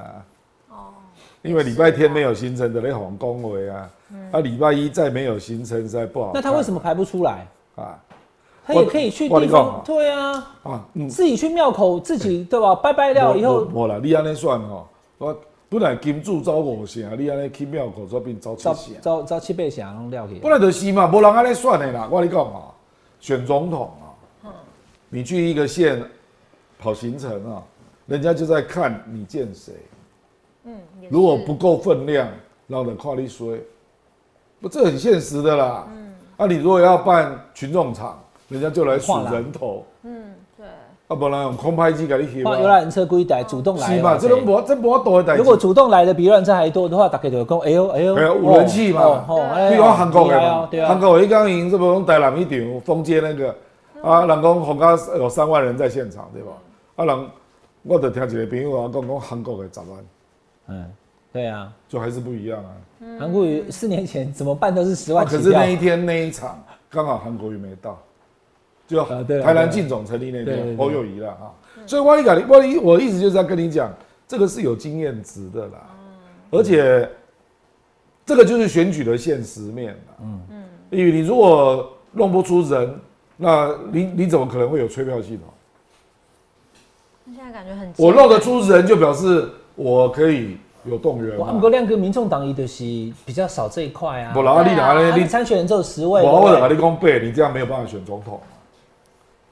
[0.70, 0.76] 哦，
[1.42, 3.90] 因为礼拜天没有行程的那红恭维啊，
[4.32, 6.30] 他礼拜一再没有行程实在不好。
[6.32, 7.46] 那他为什么排不出来？
[7.76, 7.98] 啊？
[8.68, 12.74] 他也可以去地方对啊，啊，嗯，自己去庙口，自己对吧？
[12.74, 15.34] 拜拜了以后，无啦，你安尼算吼，我
[15.70, 22.06] 本来金主走五成，你安尼去庙口这边走七招成，招招七倍响弄料给本来就是嘛，无人安尼算的啦。
[22.10, 22.68] 我跟你讲啊，
[23.20, 23.90] 选总统
[24.44, 24.52] 啊，
[25.08, 26.02] 你去一个县
[26.78, 27.62] 跑行程啊，
[28.04, 29.72] 人家就在看你见谁，
[30.64, 32.28] 嗯，如果不够分量，
[32.66, 33.58] 让人看你衰，
[34.60, 35.88] 不，这很现实的啦。
[35.90, 40.66] 嗯，啊，你如果要办群众场，人家就来数人头，嗯，对，
[41.08, 42.78] 啊，不然用空拍机给你翕换游啊。
[42.78, 44.12] 览车故意来主动来是嘛？
[44.14, 45.36] 嘛，这种无这无多的。
[45.36, 49.26] 如果主动来的比游览车还多的话，大家就会讲，哎呦哎呦，哎呦有人气嘛
[49.68, 53.54] 比如讲韩国的韩国一刚赢，这不用台南一场封街那个
[54.02, 56.52] 啊，人讲红家有三万人在现场，对吧？
[56.96, 57.26] 啊，人
[57.82, 60.04] 我就听一个朋友啊讲讲韩国的十万，
[60.68, 60.90] 嗯，
[61.32, 62.70] 对啊，就还是不一样啊。
[63.20, 67.96] 韩国瑜四年前怎么办都是十啊万可是那，一天那一场刚好韩国瑜没到，
[68.88, 70.64] 就台南进总成立那对对对。
[70.64, 71.54] 天侯友谊了啊。
[71.86, 73.94] 所以我你讲，万一我的意思就是要跟你讲，
[74.26, 75.86] 这个是有经验值的啦，
[76.50, 77.08] 而且
[78.26, 80.14] 这个就是选举的现实面啦。
[80.22, 80.40] 嗯。
[80.50, 83.00] 嗯，因为你如果弄不出人，
[83.36, 85.44] 那你你怎么可能会有催票系统？
[87.36, 91.46] 现在感觉很我弄得出人，就表示我可以有动员嘛。
[91.48, 92.82] 我不过亮哥，民众党一的是
[93.24, 96.76] 比较少这一块啊，不然你哪他里们参选人只有十位，我或者把对。
[96.76, 98.34] 你讲背，你这样没有办法选总统。
[98.34, 98.40] 嘛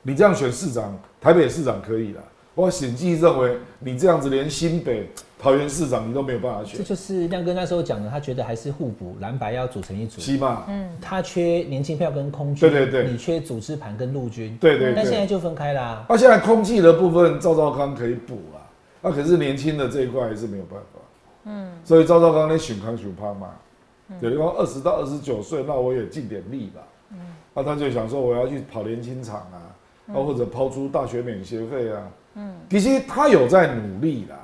[0.07, 2.23] 你这样选市长，台北市长可以了。
[2.55, 10.21] 我审计认为你这样子连新北、桃园市长你都没有办法选，这就是亮哥那时候讲的，他觉得还是互补，蓝白要组成一组。
[10.21, 10.65] 起码
[11.03, 16.07] 他缺年轻票跟空军，对对对你缺组织盘跟陆军，对对对但现在就分开啦。
[16.09, 18.63] 那、现在空气的部分，赵少康可以补啊，
[19.03, 21.01] 那、可是年轻的这一块还是没有办法。
[21.47, 23.49] 嗯，所以赵少康那选康选胖嘛，
[24.21, 26.81] 有的说二十到二十九岁，那我也尽点力吧。
[27.11, 27.19] 嗯，
[27.53, 29.76] 那他就想说我要去跑年轻场啊，
[30.09, 32.03] 啊、或者抛出大学免学费啊。
[32.35, 34.37] 嗯，其实他有在努力啦。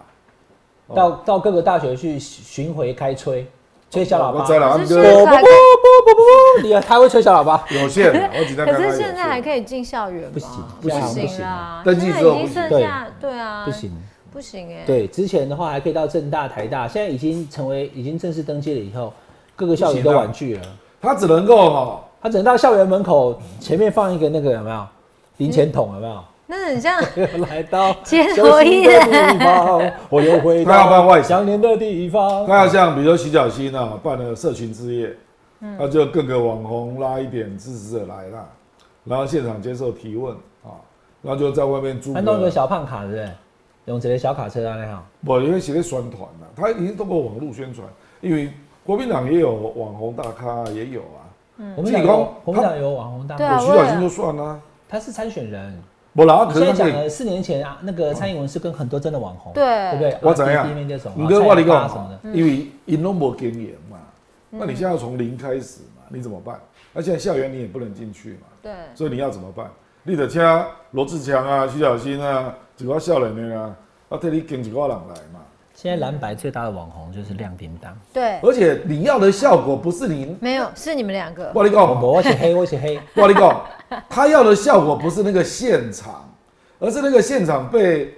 [0.88, 3.46] 哦到到各个大学去巡回开吹，
[3.90, 4.40] 吹小喇叭。
[4.40, 7.64] 我知道，他可们就是现在还可以你他会吹小喇叭？
[7.70, 9.40] 有限的，我只在可是现在还。
[9.40, 10.30] 可以进校园吗？
[10.32, 10.48] 不行
[10.82, 13.92] 不现在好像不行啊，登记之后不行剩下对啊，不行。
[14.32, 19.12] 不行哎，对，之前的话还可以到正大、台大，现在已经成为已经正式登记了以后，
[19.54, 20.62] 各个校园都婉拒了。
[21.00, 24.86] 他只能够哈，他只能到校园门口前面放一个那个有没有
[25.38, 26.24] 零钱桶有没有？
[26.46, 27.00] 那很像
[27.48, 32.46] 来到街熟头艺悉的人地方， 我又回他要办外想念的地方。
[32.46, 35.16] 那要像比如说徐小新啊，办了社群之夜，
[35.78, 38.46] 那就各个网红拉一点支持者来啦，
[39.04, 40.76] 然后现场接受提问啊，
[41.22, 43.30] 然后就在外面租他弄个小胖卡，对不是？
[43.86, 45.04] 用这个小卡车啊，那好。
[45.24, 47.86] 不因为写的宣传呐，他已经通过网络宣传，
[48.20, 48.52] 因为
[48.84, 51.24] 国民党也有网红大咖也有啊，
[51.76, 54.60] 我们党有我们党有网红大对啊妈，我徐小新就算啦，
[54.92, 55.82] 他是参选人。
[56.14, 60.18] 不然你可是讲了四年前啊，那个蔡英文是跟很多真的网红，对对不对？
[60.20, 63.96] 我怎样你跟我你讲因为因都没经验嘛，
[64.50, 66.60] 那你现在要从零开始嘛，你怎么办？
[66.92, 69.70] 那现在校园你也不能进去嘛，对，所以你要怎么办？
[70.02, 70.42] 你得请
[70.90, 73.74] 罗志强啊、徐小新啊，几个少年的啊，
[74.10, 75.40] 我，替你跟几个人来嘛。
[75.82, 77.92] 现在蓝白最大的网红就是亮叮当。
[78.12, 83.60] 对，而且你要的效果不是你，没有是你们两个，我跟你讲，我我是黑，我写黑， 我跟你讲，
[84.08, 86.32] 他要的效果不是那个现场，
[86.78, 88.14] 而是那个现场被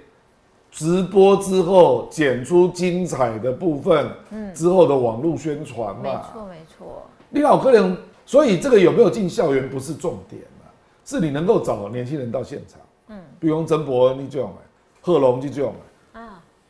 [0.71, 4.53] 直播之后剪出精彩的部分，嗯。
[4.53, 6.03] 之后的网络宣传嘛。
[6.03, 6.23] 没嘛。
[6.31, 7.97] 错没错，你老个人，
[8.27, 10.69] 所以这个有没有进校园不是重点啊，
[11.03, 12.79] 是你能够找年轻人到现场。
[13.09, 14.69] 嗯，比如曾伯恩你这种哎，
[15.01, 15.73] 贺龙这种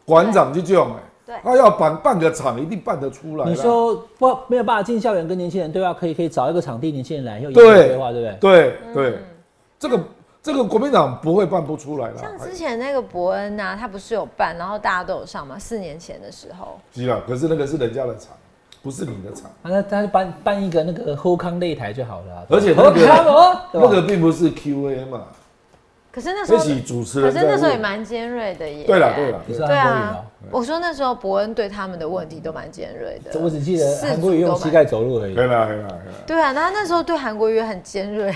[0.05, 3.47] 馆长就这样哎，对他要办办个场一定办得出来。
[3.47, 8.77] 你说不没有办法进校园跟年轻人对话，可以可以找一个场地，年轻人来又对对话，对不对？
[8.93, 9.19] 对对，
[9.79, 10.01] 这个
[10.43, 12.19] 这个国民党不会办不出来的。
[12.19, 18.37] 像之前那个伯恩呐，他不是有办，然后大家都有上嘛，四年前的时候，是啊，可是那个是人家的场，
[18.83, 19.51] 不是你的场。
[19.63, 22.43] 啊，那他就办办一个那个后康擂台就好了啊。
[22.51, 25.23] 而且那个后康哦，那个并不是 Q&A 嘛，
[26.15, 27.29] 可是那时候，是主持可。
[27.29, 28.85] 是那时候也蛮尖锐的耶。
[28.87, 33.41] 对了对了，你对啊哦，，我说那时候伯恩对他们的问题都蛮尖锐的。
[33.41, 35.35] 我只记得四韩国瑜用膝盖走路而已。
[35.35, 36.19] 对啦对啦对啦。
[36.25, 38.33] 对啊，那他那时候对韩国瑜很尖锐。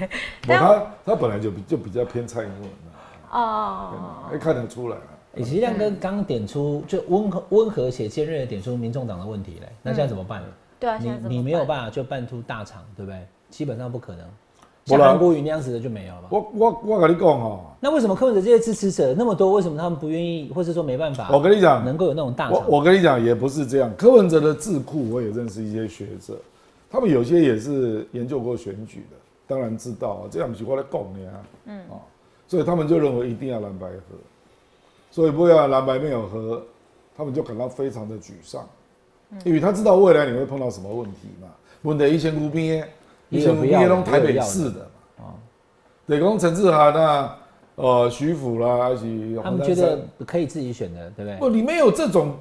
[0.48, 2.70] 我他他本来就比就比较偏蔡英文
[3.30, 3.94] 啊哦，
[4.32, 5.12] 哎看得出来啊。
[5.34, 10.42] 欸其实亮哥刚点出就温和温和且尖锐的点出民众党的问题嘞，那现在怎么办？
[10.80, 13.20] 对啊，你你没有办办法就办出大厂，对不对？
[13.50, 14.26] 基本上不可能。
[14.96, 16.28] 像韩国瑜那样子的就没有了嘛。
[16.30, 19.52] 我我我跟你讲哈，那为什么柯文哲这些支持者那么多？
[19.52, 21.28] 为什么他们不愿意，或是说没办法？
[21.32, 22.64] 我跟你讲，能够有那种大我？
[22.68, 23.92] 我跟你讲也不是这样。
[23.96, 26.38] 柯文哲的智库我也认识一些学者，
[26.90, 29.16] 他们有些也是研究过选举的。
[29.46, 32.00] 当然知道啊，这样不是我在讲的啊，嗯，哦，
[32.46, 34.16] 所以他们就认为一定要蓝白合，
[35.10, 36.62] 所以不要蓝白没有合，
[37.16, 38.62] 他们就感到非常的沮丧，
[39.44, 41.48] 因为他知道未来你会碰到什么问题嘛。
[41.82, 42.86] 问题以前无边，
[43.28, 44.80] 以前无边拢台北市的
[45.18, 45.34] 嘛，啊，
[46.06, 47.36] 对，讲陈志涵啊，
[47.74, 51.38] 呃，徐府啦，还是他们觉得可以自己选的，对不对？
[51.38, 52.34] 不，你没有这种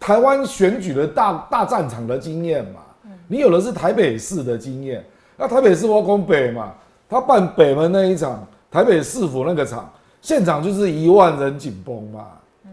[0.00, 2.80] 台湾选举的大大战场的经验嘛，
[3.26, 5.04] 你有的是台北市的经验。
[5.36, 6.74] 那台北市我讲北嘛，
[7.08, 9.88] 他办北门那一场，台北市府那个场，
[10.20, 12.26] 现场就是一万人紧绷嘛。
[12.64, 12.70] 嗯，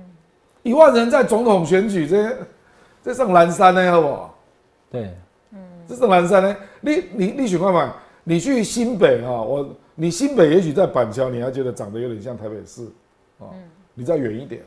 [0.63, 2.35] 一万人在总统选举，这
[3.03, 4.35] 这上蓝山呢，好不好？
[4.89, 5.15] 对，嗯，
[5.87, 12.87] 这是南山呢，你你你选看嘛，你去新北啊，我你新北也许在板桥，你还觉得长得有点像台北市，
[13.37, 13.49] 哦，
[13.93, 14.63] 你再远一点，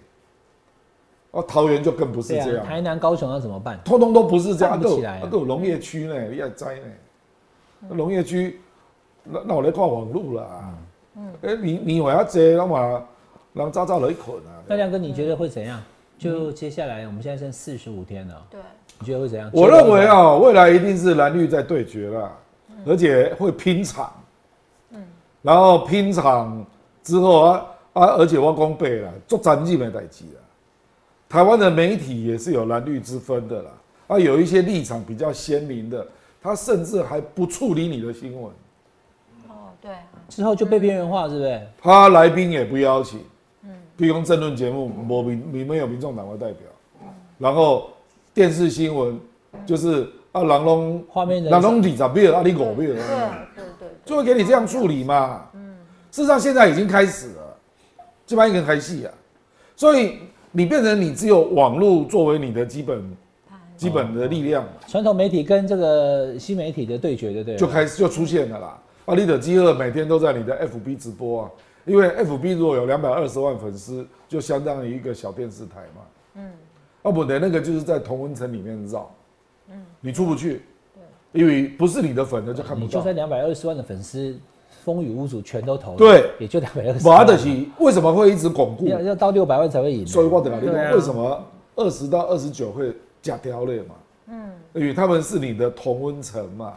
[1.33, 2.65] 哦，桃园就更不是这样。
[2.65, 3.81] 台南、高雄要怎么办？
[3.85, 6.87] 通通都不是这样，都都有农业区呢，你要摘呢。
[7.91, 8.61] 农业区，
[9.25, 10.75] 那那我来逛网路啦。
[11.17, 13.03] 嗯，哎，你你我要接，那么
[13.53, 14.63] 让渣渣来捆啊。
[14.67, 15.83] 那亮哥，你觉得会怎样？
[16.19, 18.47] 就接下来，我们现在剩四十五天了。
[18.51, 18.61] 对，
[18.99, 19.51] 你觉得会怎样？
[19.53, 22.33] 我认为啊，未来一定是蓝绿在对决了，
[22.87, 24.13] 而且会拼场。
[24.91, 25.05] 嗯，
[25.43, 26.65] 然后拼场
[27.03, 30.41] 之后啊啊，而且我讲背了，做战绩没代机了。
[31.29, 33.71] 台湾的媒体也是有蓝绿之分的啦，
[34.09, 36.07] 啊，有一些立场比较鲜明的。
[36.41, 38.53] 他甚至还不处理你的新闻，
[39.49, 39.91] 哦，对，
[40.29, 41.61] 之后就被边缘化，是不是？
[41.83, 43.19] 他来宾也不邀请，
[43.65, 46.69] 嗯，譬如政论节目，我民你没有民众党的代表，
[47.39, 47.91] 然后
[48.39, 49.19] 电视新闻
[49.67, 52.41] 就是啊，狼龙画面，狼龙底咋变啊？
[52.45, 53.49] 你狗变了？
[53.57, 55.49] 对对对，就会给你这样处理嘛。
[55.55, 55.75] 嗯，
[56.13, 57.57] 事实上现在已经开始了，
[58.25, 59.13] 基本上一个开戏啊，
[59.75, 60.19] 所以
[60.53, 63.03] 你变成你只有网络作为你的基本。
[63.77, 67.57] 基本的力量，传统媒体跟这个新媒体的对决，对不对？
[67.57, 68.77] 就开始就出现了啦。
[69.05, 71.51] 阿里的饥饿每天都在你的 FB 直播啊，
[71.85, 76.03] 因为 FB 如果有两百二十万粉丝，就相当于一个小电视台嘛。
[76.35, 76.51] 嗯。
[77.03, 79.11] 啊不对，那个就是在同温层里面绕，
[79.71, 80.63] 嗯，你出不去，
[81.33, 82.87] 对，因为不是你的粉的就看不到。
[82.87, 84.39] 你就算两百二十万的粉丝，
[84.85, 87.07] 风雨无阻全都投，对，也就两百二十。
[87.09, 88.87] 瓦德奇为什么会一直巩固？
[88.87, 90.07] 要要到六百万才会赢。
[90.07, 91.45] 所以我等下为什么
[91.77, 92.95] 二十到二十九会？
[93.21, 93.95] 假雕类嘛，
[94.29, 96.73] 嗯，因为他们是你的同温层嘛，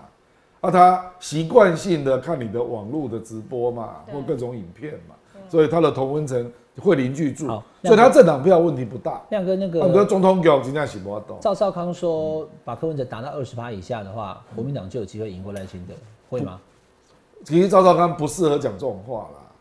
[0.60, 5.14] 啊，他习惯性的看你的网络的直播嘛，或各种影片嘛，
[5.48, 7.48] 所以他的同温层会凝聚住，
[7.84, 9.22] 所以他政党票问题不大。
[9.30, 11.38] 亮哥那个，亮哥总统票今天洗不懂。
[11.42, 15.94] 赵少康说，把柯文哲打到二十趴以下的话，国民党就有机会赢过赖清德，
[16.30, 16.60] 会吗？
[17.44, 19.52] 其实赵少康不适合讲这种话啦，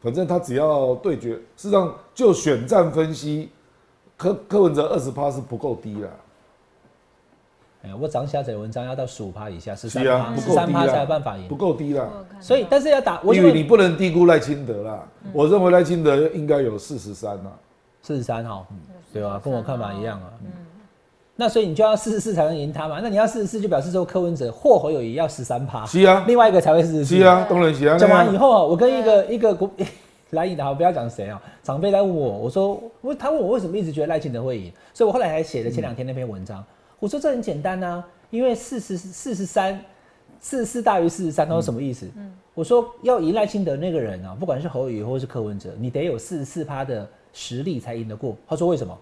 [0.00, 3.50] 反正他只要对决，事实上就选战分析。
[4.16, 6.10] 柯柯文哲二十趴是不够低了，
[7.82, 12.08] 哎，我早下载文章要到十五趴以下，十三趴，十三趴才有办法赢，不够低了。
[12.38, 15.02] 所以，但是要打，我因为你不能低估赖清德啦。
[15.32, 17.50] 我认为赖清德应该有四十三呐，
[18.02, 18.66] 四十三哈，
[19.12, 19.40] 对吧？
[19.42, 20.28] 跟我看法一样啊。
[20.42, 20.48] 嗯，
[21.36, 23.00] 那所以你就要四十四才能赢他嘛？
[23.02, 27.96] 那你要四十四，就表示说柯文哲或侯友谊要十三趴，是啊，另外一个才会四十四，是啊，当然是啊。
[27.96, 29.70] 讲完以后啊，我跟一个一个国。
[30.30, 31.42] 来赢的好，不要讲谁啊！
[31.60, 36.64] 长辈来问我，我说，我他问我为什么一直觉得赖清德会赢，所以我后来还写了前两天那篇文章。
[37.00, 39.84] 我说这很简单呐，因为四十四十三，
[40.38, 42.08] 四十四大于四十三，他说什么意思？
[42.16, 48.36] 嗯，我说要赢赖清德那个人啊，不管是侯友宜或是柯文哲，你得有四十四趴的实力才赢得过。
[48.46, 48.96] 他说为什么？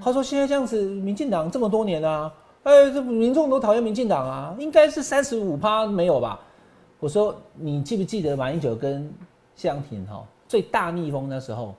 [0.00, 2.32] 他说现在这样子，民进党这么多年啊，
[2.62, 6.38] 哎，这民众都讨厌民进党啊，应该是三十五趴没有吧？
[7.00, 9.10] 我说你记不记得马英九跟
[9.56, 10.22] 谢长廷哈？
[10.46, 11.74] 最大逆风的时候，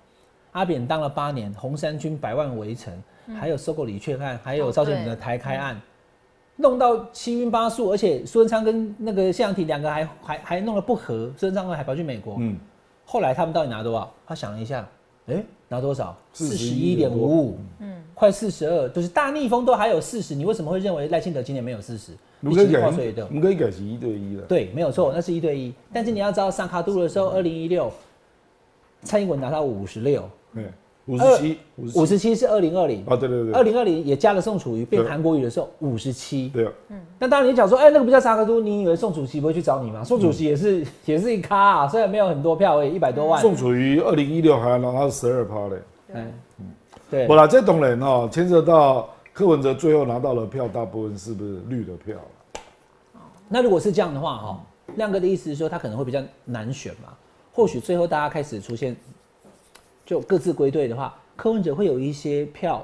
[0.53, 2.91] 阿扁当了八年，红三军百万围城，
[3.38, 5.80] 还有收购李确案，还有赵建平的台开案，
[6.55, 12.38] 弄到七晕八素，而且苏文昌跟那个谢阳廷两个还还还弄了不和，苏文昌还跑去美国。
[12.39, 12.57] 嗯，
[13.05, 14.11] 后来他们到底拿多少？
[14.25, 14.88] 他想了一下，
[15.27, 16.17] 哎，拿多少？
[16.34, 22.13] 四十一点五五，嗯，快四十二，就是大逆风都还有四十，你为什么会认为赖清德今年没有四十？
[22.39, 22.89] 你可以改，
[23.30, 24.43] 你可以改是一对一了。
[24.43, 25.73] 对，没有错，那是一对一。
[25.91, 27.91] 但是你要知道，上卡度的时候，二零一六。
[29.01, 30.65] 蔡英文拿到五十六，对，
[31.10, 31.57] 五十七，
[31.95, 32.36] 五十七。
[32.36, 33.03] 是二零二零。
[33.05, 36.66] 啊，对对对，二零二零也加了宋楚瑜变韩国瑜的时候五十七，对。
[36.66, 40.03] 啊，嗯，那当然你讲说，哎，那个不叫沙克都，你以为宋楚瑜不会去找你吗？
[40.03, 43.41] 宋楚瑜也是 也是一咖啊，虽然没有很多票，已，一百多万。
[43.41, 45.76] 宋楚瑜二零一六还拿到十二趴嘞，
[46.14, 46.66] 嗯嗯，
[47.10, 52.16] 对，我啦，这懂人哦，牵涉到柯文哲最后拿到了票，大部分是不是绿的票？
[53.47, 54.64] 那如果是这样的话哈，
[54.95, 57.10] 亮哥的意思是说他可能会比较难选嘛？
[57.51, 58.95] 或许最后大家开始出现，
[60.10, 62.84] 就各自归队的话，柯文哲会有一些票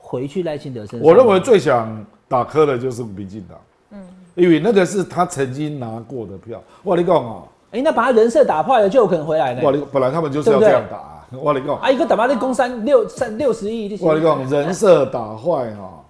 [0.00, 1.00] 回去赖清德身上。
[1.00, 3.56] 我认为最想打柯的就是民进党，
[3.90, 4.04] 嗯，
[4.34, 6.60] 因为那个是他曾经拿过的票。
[6.82, 9.60] 我跟你讲啊，哎，那把他人设打坏了，就有可能回来呢。
[9.62, 11.28] 我本来他们就是要这样打、啊。
[11.30, 16.04] 我跟你讲，啊，一个打把那攻三六三六十亿，我跟你讲，人设打坏哈，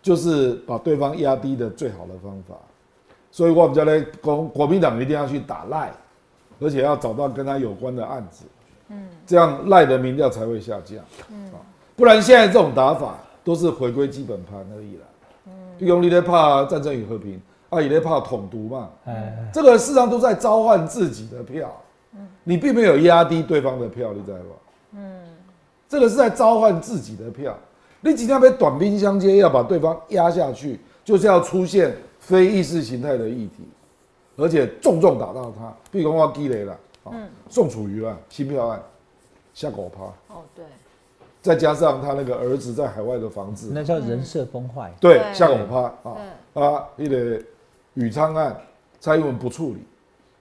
[0.00, 2.54] 就是把对方压低的最好的方法。
[3.30, 5.92] 所以我们家呢，国国民党一定要去打赖，
[6.58, 8.46] 而且要找到跟他有关的案子，
[8.92, 10.98] 嗯，这样赖的民调才会下降，
[11.30, 11.50] 嗯，
[11.96, 15.04] 不然现在这种打法都是回归基本盘而已了，
[15.46, 15.52] 嗯，
[15.86, 17.40] 用你在怕战争与和平，
[17.70, 21.74] 啊，也在怕统独嘛，哎，这个事实上都在召唤自己的票，
[22.14, 24.44] 嗯，你并没有压低对方的票，你知道吧？
[24.92, 25.20] 嗯，
[25.88, 27.56] 这个是在召唤自己的票，
[28.00, 31.94] 你今天被短兵相接，要把对方压下去，就是要出现。
[32.22, 33.68] 非意识形态的议题，
[34.36, 36.78] 而且重重打到他，比如说积累了，
[37.10, 38.82] 嗯，宋楚瑜啊，新票案，
[39.54, 40.64] 下狗趴，哦对，
[41.40, 46.16] 再加上他那个儿子在海外的房子，那叫人设崩坏，对，下狗趴啊
[46.54, 47.42] 啊，那个
[47.94, 48.56] 宇昌案，
[49.00, 49.78] 蔡英文不处理，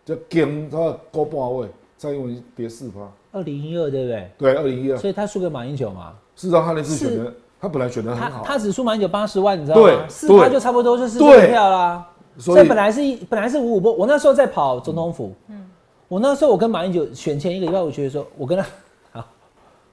[0.05, 0.77] 就跟他
[1.11, 4.31] 高半位，蔡英文跌四趴，二零一二对不对？
[4.37, 7.33] 对，二零一二，所以他输给马英九嘛，事实上他那次选的。
[7.63, 10.07] 他本来选的很好，他只输满九八十万，你知道吗？
[10.09, 12.09] 四趴就差不多就是四票啦。
[12.35, 15.69] 所以本来是本来是五五波，我那时候在跑总统府，嗯，
[16.11, 18.65] 我那时候我跟马英九选前一个礼拜，我觉得说，我跟他
[19.13, 19.25] 好，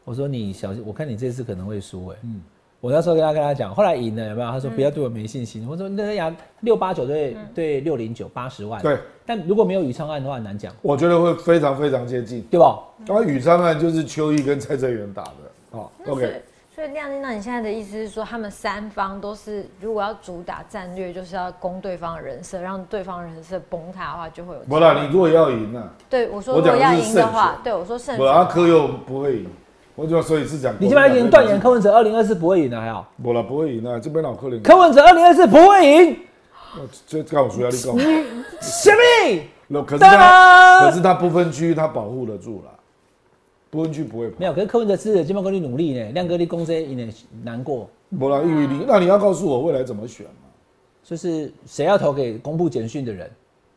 [0.04, 2.42] 我说你小心，我看你这次可能会输哎，嗯，
[2.80, 4.50] 我那时候跟他跟他讲，后来赢了有没有？
[4.50, 5.64] 他说不要对我没信心。
[5.70, 12.80] 我说那呀六八九对对六零九八十万，对，但如果没有宇昌案的话难讲，我觉得会非常非常接近，对吧？
[13.06, 15.30] 然后宇昌案就是邱毅跟蔡正元打的，
[15.70, 16.42] 好，OK。
[16.78, 24.60] 所以亮晶，那你现在的意思是说，他们三方都是如果要主打战略，就是要攻对方的人设，让对方人设崩塌的话，就会有。
[24.60, 25.90] 不啦，你如果要赢呢？
[26.08, 28.16] 对，我说如果要赢的话，对我说胜。
[28.16, 29.48] 我阿科又不会赢，
[29.96, 30.72] 我就所以是讲。
[30.78, 33.10] 你基本上已经断言柯文哲二零二四不会赢了，还好。
[33.20, 34.62] 不了，不会赢了，这边老柯林。
[34.62, 36.16] 柯文哲二零二四不会赢。
[37.08, 37.98] 这告我输压力高。
[38.62, 38.92] 什
[39.68, 39.82] 么？
[39.82, 42.70] 可是他，可是他不分区，他保护得住了。
[43.70, 47.12] 不分区不会没有，可是柯文哲是金茂哥你努力呢，亮哥你公司有点
[47.42, 47.88] 难过。
[48.18, 50.48] 不啦，因为你那你要告诉我未来怎么选嘛？
[51.04, 53.30] 就是谁要投给公布简讯的人，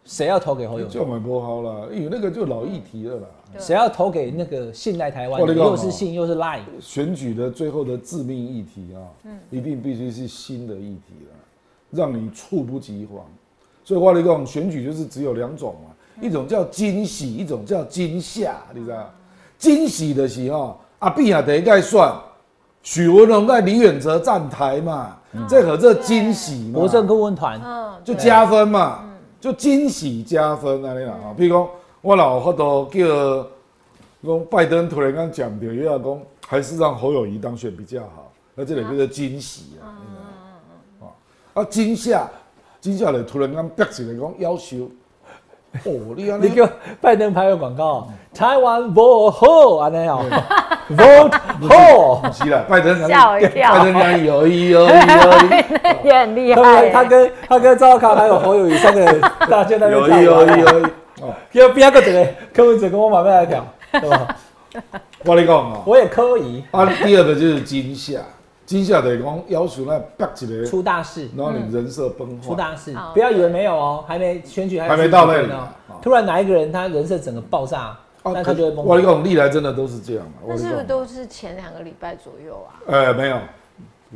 [0.06, 3.28] 谁要投给侯友就买不好啦，因为那个就老议题了啦。
[3.60, 6.62] 谁要投给那个信赖台湾，又是信又是赖。
[6.80, 11.36] 选举的最后的致命议题啊，嗯，一定必须是新的议题了，
[11.92, 13.26] 让你猝不及防。
[13.84, 15.94] 所以话你讲，选举就是只有两种嘛，
[16.26, 19.14] 一种叫惊喜，一种叫惊吓，你知道？
[19.62, 22.12] 惊喜的时候，阿碧啊第一盖算，
[22.82, 25.16] 许文龙在李远哲站台嘛，
[25.47, 27.62] 这可这惊喜嘛，国政顾问团，
[28.03, 29.03] 就加分嘛，
[29.39, 31.70] 就惊喜加分啊，你啊，譬如讲
[32.01, 33.47] 我老好多叫，
[34.24, 39.86] 讲拜登突然间讲掉，又要讲还是让侯友谊当选比较好，那这里就是惊喜啊，
[41.01, 41.05] 啊，
[41.53, 42.28] 啊惊吓，
[42.80, 44.89] 惊吓的突然间逼起来讲要求。
[45.86, 46.68] 哦，你你叫
[47.00, 50.26] 拜登拍个广告，台湾 vote 好，安尼哦
[50.98, 51.32] ，vote
[51.70, 54.96] 好，不是啦，拜登吓我一跳，拜登讲有意有意有。
[54.98, 56.90] 意，也 很厉害。
[56.90, 60.84] 他跟他跟赵卡还有侯友谊三个人 大家那边有意有意有意，
[61.22, 64.28] 哦，要不要个这个柯文哲跟我马上来讲， 对吧？
[65.24, 66.64] 我跟你讲哦，我也可以。
[66.72, 68.20] 啊，第二个就是惊吓。
[68.72, 72.48] 接下来讲要求那拔起来出大事，然后你人设崩坏。
[72.48, 75.68] 出大事，不要以为没有哦，还没选举还没到那里呢。
[76.02, 78.86] 突然哪一个人他人设整个爆炸，那他就会崩。
[78.86, 80.36] 我讲历来真的都是这样嘛。
[80.48, 82.80] 那是不是都是前两个礼拜左右啊？
[82.88, 83.38] 呃，没有。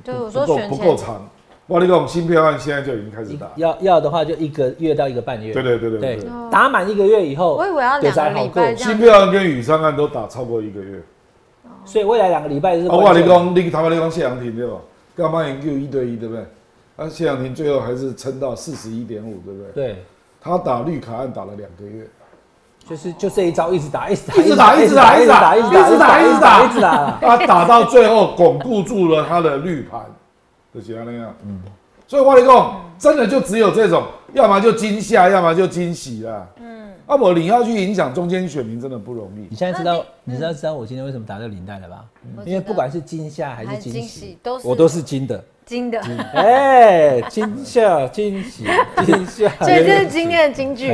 [0.02, 1.28] 对，我说选不够长。
[1.68, 3.52] 我讲新票案现在就已经开始打。
[3.58, 5.52] 要要的话就一个月到一个半月。
[5.52, 6.30] 对对对对对。
[6.50, 8.74] 打满一个月以后，我以为要两个礼拜。
[8.74, 11.02] 新票案跟雨山案都打超过一个月。
[11.86, 12.88] 所以未来两个礼拜是。
[12.88, 14.74] 我你讲你他妈你讲谢阳廷对吧？
[15.16, 16.46] 干嘛研究一对一，对不对？
[16.98, 19.72] 那谢阳廷最后还是撑到四十一点五，对不对？
[19.72, 20.04] 对。
[20.42, 22.06] 他打绿卡案打了两个月，
[22.88, 27.18] 就是就这一招一直打，一直打，一直打，一直打，一直打，一直打，一直打，一直打。
[27.20, 30.02] 他打到最后巩固住了他的绿盘，
[30.74, 31.34] 就是那样。
[31.46, 31.62] 嗯。
[32.08, 36.48] 所以话你讲，真的就只有这种，要么就惊吓，要么就惊喜啦。
[36.62, 36.94] 嗯。
[37.06, 39.48] 啊，我你要去影响中间选民，真的不容易。
[39.50, 42.06] 你现在知道，你知道知道我今天为什么打这个领带了吧？
[42.46, 45.44] 因为不管是惊吓还是惊喜，都是我都是金的。
[45.66, 46.00] 金的，
[46.36, 48.66] 哎，惊吓、惊喜、
[49.04, 50.88] 惊吓， 所以这是今天的金句，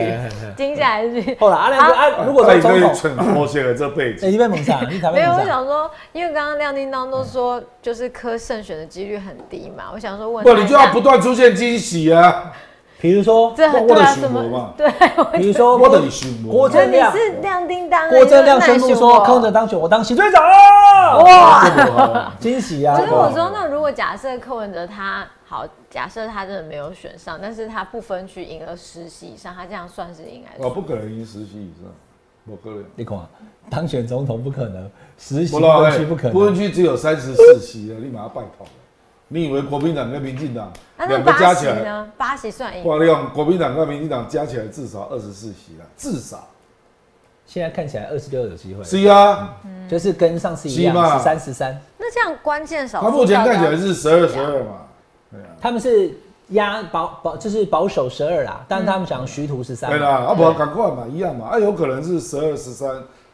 [0.56, 1.36] 惊吓还是？
[1.38, 2.80] 后来阿亮哥，啊，如果说总
[3.18, 5.32] 统脱鞋了这辈子，你被蒙上， 你没有？
[5.34, 12.54] 我想说，因为刚刚亮叮当都说，就是科胜选的几率很低嘛，我想说问，不，你就要不断出现惊喜啊。
[13.02, 14.92] 比如说，这我我的对啊，什许博嘛么对？
[15.40, 19.52] 比如说我的许博郭正亮，你是亮叮当，郭正亮宣布说柯文哲的。
[19.52, 22.96] 当选，我当新队长了，哇，惊喜啊！
[22.96, 31.92] 所以我说，那如果假设柯文哲他好，假设他真的没有选上，但是他不分区赢了十席以上，他这样算是赢还是哦，不可能赢十席以上，
[32.46, 32.86] 不可能。
[32.96, 33.28] 你看啊，
[33.70, 38.72] 当选总统不可能，实习不啦，分区不可不分能，区只有三十四席了，立马要拜托了。
[39.34, 42.12] 你以为国民党跟民进党那两个加起来，呢？
[42.18, 42.86] 八席算赢。
[42.86, 46.50] 哇，你讲国民党跟民进党加起来至少二十四席了，至少。
[47.46, 49.56] 现在看起来二十六有机会，是啊，
[49.90, 54.82] 就是跟上次一样十三十三，那这样关键少数他目前看起来是十二十二嘛。
[55.32, 56.14] 对啊，他们是
[56.50, 62.90] 压保保就是保守十二啦，但是他们想徐图十三，对啦，啊不，赶快嘛，一样嘛，啊有可能是十二十三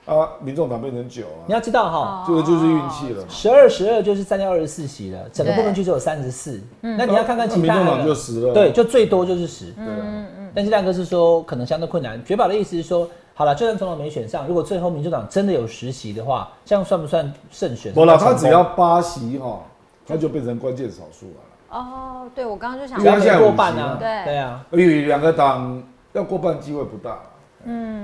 [0.07, 3.23] 啊，民众党变成九啊，你要知道哈，这个就是运气了。
[3.27, 12.23] 十二十二就是三掉二十四席了，整个部分区只有三十四，那你要看看其他民众党就的，十了，对，就最多就是十，对啊，但是亮哥是说可能相对困难。
[12.23, 17.91] 绝宝的意思是说，好了，就算总统没选上，如果最后民主党真的有十席的话，这样算不算胜选？
[17.93, 19.61] 不啦，他只要八席哈，
[20.07, 21.77] 他就变成关键少数了。
[21.77, 24.23] 哦，对我刚刚就想只要没因为现在过半啊，对。
[24.23, 25.83] 对啊，因为两个党
[26.13, 27.19] 要过半机会不大。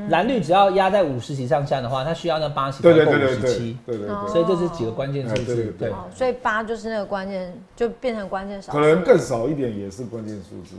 [0.09, 5.76] 蓝绿只要压在五十席上下的话，他需要那八席对才够五对对对对十七，对对对，所以这是几个关键数哎对对字。
[5.80, 5.89] 对。
[5.89, 10.76] 哦，所以八就是那个关键，就变成关键少数，可能更少一点也是关键数字，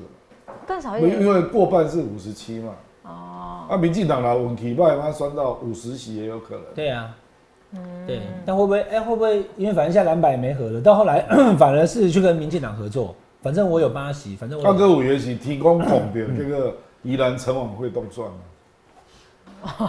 [0.67, 1.13] 更少一点。
[1.13, 1.35] 因点。
[1.35, 2.73] 为过半是五十七嘛。
[3.05, 6.65] 哦，啊，民进党啦，稳体败，他算到五十席也有可能。
[6.75, 7.15] 对啊，
[8.07, 11.21] 对，但会不会哎、会不会因为反正现在蓝白也没合了，到后来
[11.59, 18.37] 反而是去跟民进党合作，反正我有八席，反正我大有哥五元席提供孔的这个宜兰城网会动算嘛，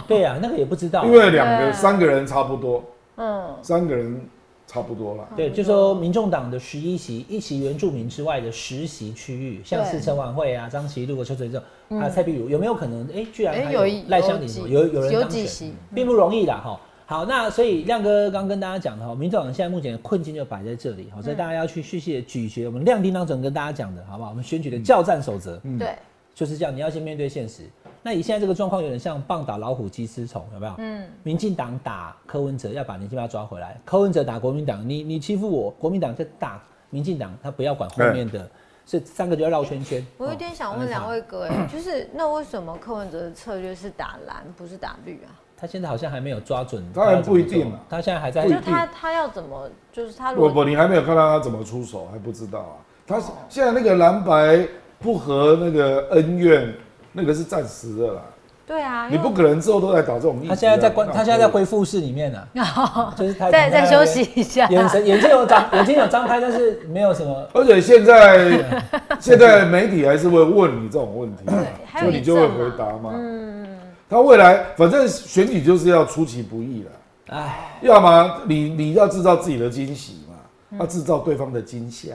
[0.06, 2.84] 对啊，那个也不知道，因为两对个三个人差不多，
[3.16, 4.20] 嗯，三个人
[4.66, 5.28] 差不多了。
[5.36, 13.06] 对，就说民众党的十一席，一席原住民之外的十席区域，像是对陈晚会啊、张其禄、邱垂正，还有蔡碧如，有没有可能？
[13.14, 16.80] 哎、居然还哎有一赖香林有有有人有当选，几席，并不容易啦哈。
[17.08, 24.30] 好，那所以亮哥刚跟大家讲的哈，民众党现在目前的困境就摆在这里，好，所以大家要去细细的咀嚼我们亮叮当总跟大家讲的，好不好？
[24.30, 25.78] 我们选举的教战守则嗯。
[25.78, 25.94] 对，
[26.34, 27.62] 就是这样，你要先面对现实。
[28.02, 30.74] 那你现在这个状况，有点像棒打老虎，鸡吃虫，有没有？
[30.78, 38.48] 嗯，民进党打柯文哲，要把年轻把他抓回来；柯文哲打国民党，你你欺负我，国民党在打民进党，他不要管后面的，
[38.84, 40.04] 所以三个就要绕圈圈。
[40.18, 45.34] 我有点想问两位哥，哎，就是那为什么柯文哲的策略是打蓝，不是打绿啊？
[45.58, 52.76] 他现在好像还没有抓准，当然不一定了他现在还在就他他要怎么，就是他如果不不，你还没有看到他怎么出手，还不知道啊。
[53.06, 53.18] 他
[53.48, 54.68] 现在那个蓝白
[54.98, 56.74] 不和那个恩怨，
[57.16, 58.22] 那个是暂时的啦。
[58.66, 60.44] 对啊，你不可能之后都在打这种。
[60.48, 67.48] 他现在在关，他现在在恢复室里面呢、能就是他再再休躺在那边息一下，眼神眼睛有张眼睛有张开，但是没有什么。
[67.54, 68.64] 而且现在
[69.20, 71.44] 现在媒体还是会问你这种问题，
[71.86, 73.12] 还有一所以你就会回答嘛。
[73.14, 73.68] 嗯，
[74.10, 76.90] 他未来反正选举就是要出其不意了，
[77.36, 80.34] 唉，要么你你要制造自己的惊喜嘛，
[80.72, 82.14] 嗯要制造对方的惊吓。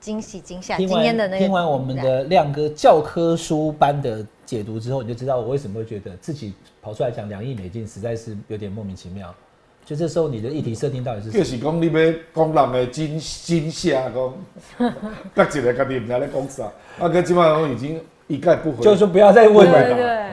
[0.00, 9.32] 惊喜惊吓，听今天的那个完听完我们的亮哥教科书般的解读之后，你就知道我为什么会觉得自己跑出来讲两亿美金，实在是有点莫名其妙。
[9.84, 11.44] 就这时候你的议题设定到底是什么？
[11.44, 14.92] 就是讲你要讲人的惊惊吓，讲，
[15.34, 18.82] 各一个家己唔知咧讲啥，啊，个基本上已经一概不回。
[18.82, 19.72] 就是说不要再问了。
[19.72, 20.26] 对对对，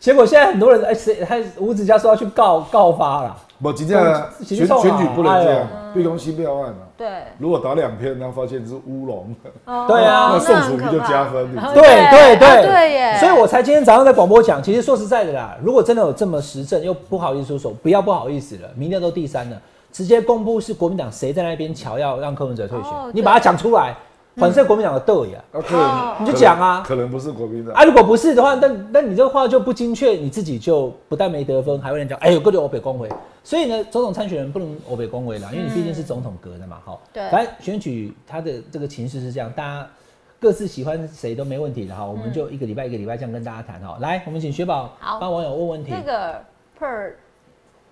[0.00, 9.34] 结果现在很多人哎，谁还吴子嘉说要去告告发了，我真正其实送啊选选举不能这样哎，比如讲新票案啊，对，如果打两篇，然后发现是乌龙，
[9.64, 10.30] 哦 对啊。
[10.32, 11.52] 那宋楚瑜就加分。
[11.74, 12.36] 对对？
[12.36, 23.96] 对啊对耶，所以我才今天早上在广播讲，其实说实在的啦，如果真的有这么实证，又不好意思出手，不要不好意思了，民调都第三了，直接公布是国民党谁在那边瞧要让柯文哲退选，哦你把它讲出来，
[24.38, 25.42] 反射国民党的斗呀。
[25.52, 33.08] 啊，可能哦你就讲啊可能不是国民党啊，如果不是的话，那那你这个话就不精确，你自己就不但没得分，还会人讲，哎呦，各种欧北恭维。
[33.42, 39.86] 所以呢，总统参选人不能欧北恭维啦，因为你毕竟是总统格的嘛，哈、对反正选举他的这个情势是这样，大家
[40.38, 42.04] 各自喜欢谁都没问题的哈。
[42.04, 43.96] 我们就一个礼拜一个礼拜这样跟大家谈哈。
[44.00, 45.90] 来，我们请雪宝好帮网友问问题。
[45.90, 46.40] 那个
[46.78, 47.12] per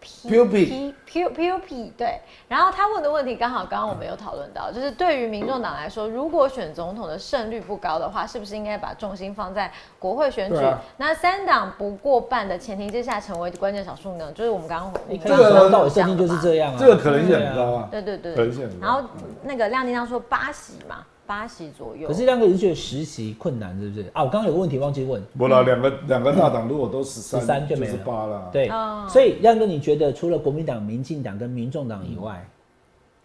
[0.00, 10.56] P U P P P U P 对，然后他问的问题刚好刚刚我们有讨论到，就是对于民众党来说，如果选总统的胜率不高的话，是不是应该把重心放在国会选举？
[10.58, 14.30] 啊那三党不过半的前提之下，成为关键少数呢？
[14.32, 17.88] 就是我们刚刚一开这个到尾设定就是这样啊，这个可能性很高啊。
[17.90, 19.08] 对对对可能性很高然后
[19.42, 22.06] 那个亮叮当说八席嘛，八席左右。
[22.06, 24.02] 可是亮哥你是觉得实习困难，是不是？
[24.12, 24.22] 啊？
[24.22, 27.92] 我刚刚有个问题忘记问，不了，两个两个大党如果都十三，十三就没了。
[27.92, 29.06] 是八了。，对，哦。
[29.08, 32.46] 所以亮哥你觉得除了国民党、民进党跟民众党以外，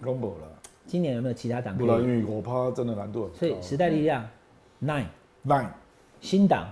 [0.03, 0.47] 公布了。
[0.87, 3.35] 今年有没有其他党可不了，因为我怕真的难度很高。
[3.37, 4.27] 所以时代力量
[4.83, 5.67] nine，nine，
[6.19, 6.67] 新党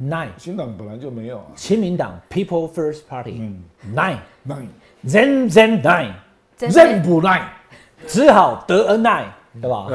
[0.00, 1.46] nine，新党本来就没有啊。
[1.56, 3.32] 亲民党 People First Party
[3.92, 7.42] nine，，nine，then then nine，then 不 nine，
[8.06, 9.26] 只好得恩 nine，
[9.60, 9.76] 对吧？
[9.78, 9.88] 好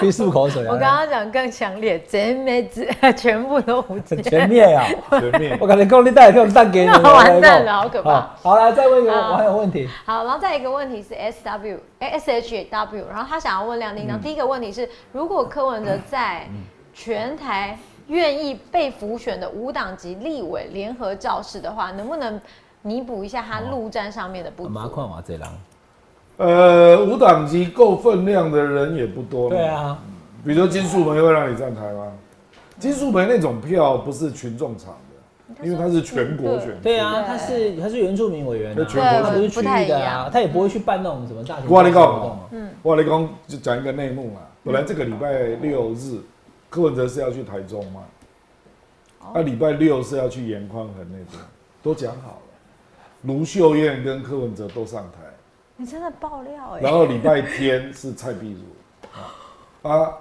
[0.00, 0.72] 可以漱口水啊。
[0.72, 2.86] 我刚刚讲更强烈，真没子
[3.16, 4.22] 全部都不见。
[4.22, 4.84] 全灭啊！
[5.10, 5.66] 全面 我。
[5.66, 9.88] 感觉够你带给我蛋给你，那完蛋了好可怕好好，来再问一个我还有问题。
[10.04, 16.46] 好，然后再一个问题是 S W S H W，然后他想要问亮叮当，第一个问题是，如果柯文哲在
[16.92, 17.78] 全台
[18.08, 22.38] 愿意被浮选的五党籍立委联合造势的话，能不能
[22.82, 24.68] 弥补一下他陆战上面的不足？
[24.68, 25.50] 麻烦啊，这狼。
[26.38, 29.50] 呃，无党籍够分量的人也不多。
[29.50, 29.98] 对，啊，
[30.44, 32.12] 比如说金素梅会让你站台吗？
[32.78, 36.74] 金素梅那种票不是群众场的，因为他是全国选区。
[36.80, 42.70] 对啊，他是他是原住民委员啊，对全国他不是区域的啊，他也不会去办那种什么大型我跟你讲活动啊。
[42.82, 44.40] 我来讲就讲一个内幕嘛。
[44.62, 46.20] 本来这个礼拜六日，
[46.70, 48.02] 柯文哲是要去台中嘛，
[49.34, 51.26] 那礼拜六是要去严宽恒那边，
[51.82, 52.42] 都讲好了。
[53.22, 55.27] 卢秀燕跟柯文哲都上台，
[55.78, 59.08] 你真的爆料哎、然后礼拜天是蔡壁如。
[59.18, 60.12] 啊啊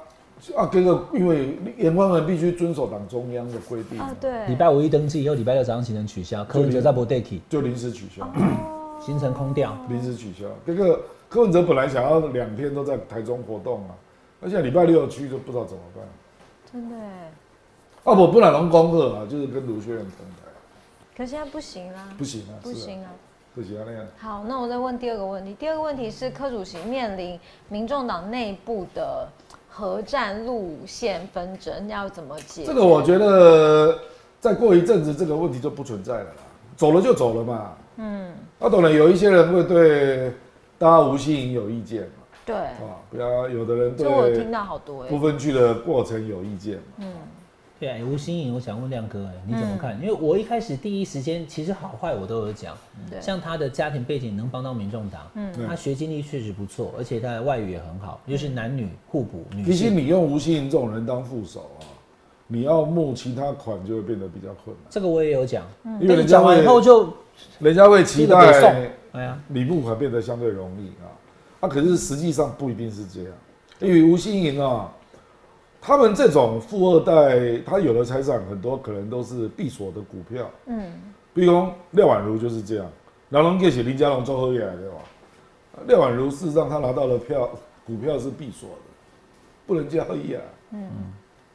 [0.56, 8.32] 啊，这个因为严宽恒必须遵守党中央的规定，啊，对，礼拜五一登记以后，礼拜六早上行程取消，柯文哲在不 d a y 就临时取消，
[9.02, 9.76] 行程空掉。
[9.90, 10.46] 临时取消。
[10.64, 13.96] 这个柯文哲本来想要两天都在台中活动啊，
[14.40, 16.04] 而且礼拜六去就不知道怎么办。
[16.72, 17.32] 真的哎，
[18.04, 20.52] 啊，我不然龙恭贺啊，就是跟卢秀燕同台，
[21.18, 23.10] 可是现在不行啦，不行啊，不行啊。
[23.58, 24.06] 不行啊那样。
[24.20, 25.56] 好，那我再问第二个问题。
[25.56, 27.40] 第二个问题是，柯主席面临
[27.70, 29.28] 民众党内部的
[29.68, 32.68] 核战路线纷争，要怎么解决？
[32.68, 33.98] 这个我觉得
[34.40, 36.44] 再过一阵子这个问题就不存在了啦，
[36.76, 37.74] 走了就走了嘛。
[37.96, 40.32] 嗯，那当然有一些人会对
[40.78, 47.06] 大家吴欣颖有意见嘛，对，啊，不要有的人对我听到好多哎、不分区的过程有意见嘛。
[47.80, 50.00] 对啊，吴新颖，我想问亮哥，哎，你怎么看？
[50.02, 52.76] 因为我一开始第一时间，其实好坏我都有讲。
[53.10, 53.22] 对。
[53.22, 59.90] 像他的家庭背景能帮到民众党，嗯，他学经历确实不错，而且他的外语也很好，就是男女互补，女其实。
[59.90, 61.86] 你用吴欣颖这种人当副手啊，
[62.48, 65.64] 你要募其他款就会变得比较困难，这个我也有讲，
[66.00, 67.14] 因为讲完以后就
[67.60, 68.36] 人家会期待
[69.12, 71.10] 哎呀，你募款变得相对容易啊，
[71.62, 73.34] 啊，可是实际上不一定是这样，
[73.80, 74.92] 因为吴欣颖啊，
[75.82, 80.92] 他们这种富二代，他有的财产很多可能都是闭锁的股票，嗯，
[81.34, 82.92] 比如说廖婉如就是这样，
[83.30, 84.98] 然后给写林家龙综合起来的嘛，
[85.88, 87.50] 廖婉如事实上他拿到的票
[87.86, 88.76] 股票是闭锁的，
[89.66, 90.90] 不能交易啊，嗯，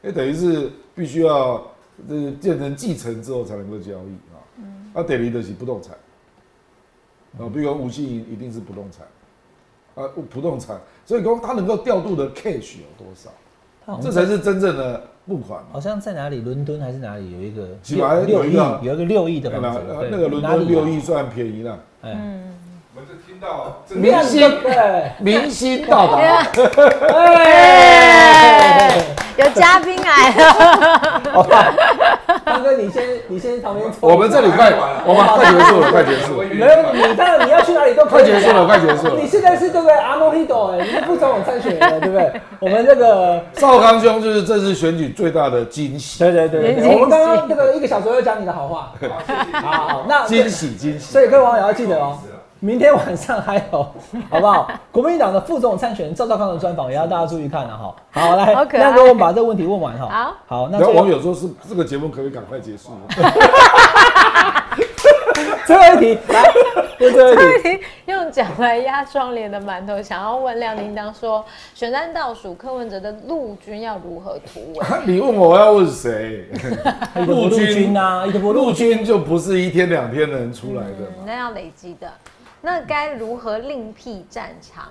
[0.03, 1.65] 哎，等于是必须要
[2.07, 5.95] 这个变成继承之后才能够交易啊，嗯，啊，等于的是不动产。
[7.39, 9.07] 啊，比如说吴欣颖一定是不动产，
[9.95, 13.31] 啊，不动产，所以说他能够调度的 cash 有多少，
[14.01, 15.67] 这才是真正的募款嘛。
[15.73, 19.81] 好像在哪里，伦敦还是哪里有一个起码六六亿有一个，有一个六亿的那房子，
[20.11, 22.55] 那个伦敦六亿算便宜了，嗯，
[22.95, 26.17] 我们就听到这明星对，明星到达，
[27.13, 28.91] 哎，
[29.37, 31.21] 有嘉宾来了，
[32.53, 34.07] 大哥，你先，你先旁边抽。
[34.07, 34.71] 我们这里快，
[35.07, 38.05] 我们快结束了，快结束了，没有你，当然你要去哪里都。
[38.05, 39.27] 快结束了，快结束了你。
[39.27, 39.95] 现在是对不对？
[39.95, 42.31] 阿诺利多，哎，你是副总统参选了，对不对？
[42.61, 48.91] 我们这个，少康兄就是这次选举最大的惊喜，对对对我们刚刚这个一个小时又讲你的好话，
[49.53, 51.11] 好好，那惊喜惊喜。
[51.11, 52.19] 所以各位网友要记得哦，
[52.63, 53.85] 明天晚上还有，
[54.31, 54.71] 好不好？
[54.89, 57.93] 国民党的副总参选人赵少康的专访也要大家注意看了哈。
[58.09, 60.07] 好，来那给我们把这个问题问完哈。
[60.07, 62.91] 好，好，那网友说是这个节目可不可以赶快结束？
[65.65, 66.43] 最后一题，来，
[67.01, 67.79] 问最后一题。
[68.05, 71.43] 用脚来压窗帘的馒头，想要问亮铃铛说，
[71.73, 74.85] 选战倒数，柯文哲的陆军要如何突围？
[75.05, 76.45] 你问我要问谁？
[77.25, 82.11] 陆军啊，陆陆军，就不是一天两天能出来的嗯，那要累积的，
[82.65, 84.85] 那该如何另辟战场？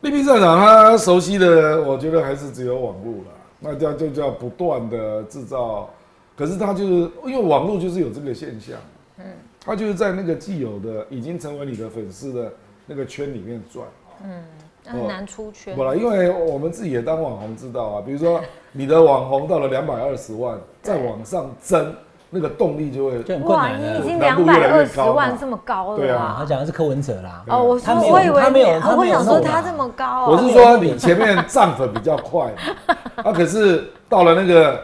[0.00, 3.30] 另辟战场他熟悉的，我觉得还是只有网络了。
[3.60, 5.88] 那叫就叫不断的制造，
[6.36, 8.76] 可是他就是因为网络就是有这个现象，
[9.18, 9.24] 嗯，
[9.64, 12.52] 他就是在那个既有的已经成为你的粉丝的
[12.84, 13.86] 那个圈里面转。
[14.24, 14.42] 嗯
[14.84, 15.84] 很难出圈不。
[15.84, 21.94] 了，因为我们自己也当网红知道啊，比如说你的网红到了两百二十万，再往上增，
[22.34, 24.02] 那个动力就会就很困哇，难的你已。
[24.08, 26.46] 经难两百二十万这么高了对啊他！
[26.46, 27.44] 讲的是柯文哲啦。
[27.46, 34.82] 哦，我说我以为他没有我想说他这么高哦，我是说你前面涨粉比较快嘛， 啊，可是到了那个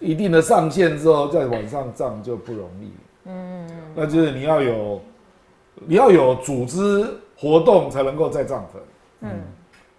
[0.00, 2.92] 一定的上限之后，再往上涨就不容易。
[3.26, 3.64] 嗯，
[3.94, 5.00] 那就是你要有
[5.76, 7.06] 你要有组织
[7.38, 8.82] 活动才能够再涨粉。
[9.20, 9.30] 嗯，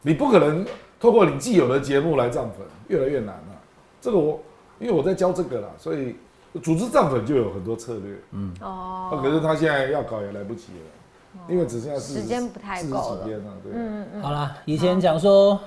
[0.01, 0.65] 你不可能
[0.99, 3.55] 透过你既有的节目来涨粉，越来越难了、
[4.01, 4.37] 这个我
[4.79, 6.17] 因为我在教这个啦，所以
[6.61, 8.15] 组织账本就有很多策略。
[8.31, 8.53] 嗯。
[8.61, 9.09] 哦。
[9.11, 13.23] 啊，可是他现在要搞也来不及了，因为只剩下四时间不太够了。
[13.23, 13.45] 几天了。
[13.63, 15.59] 对，嗯好啦，以前讲说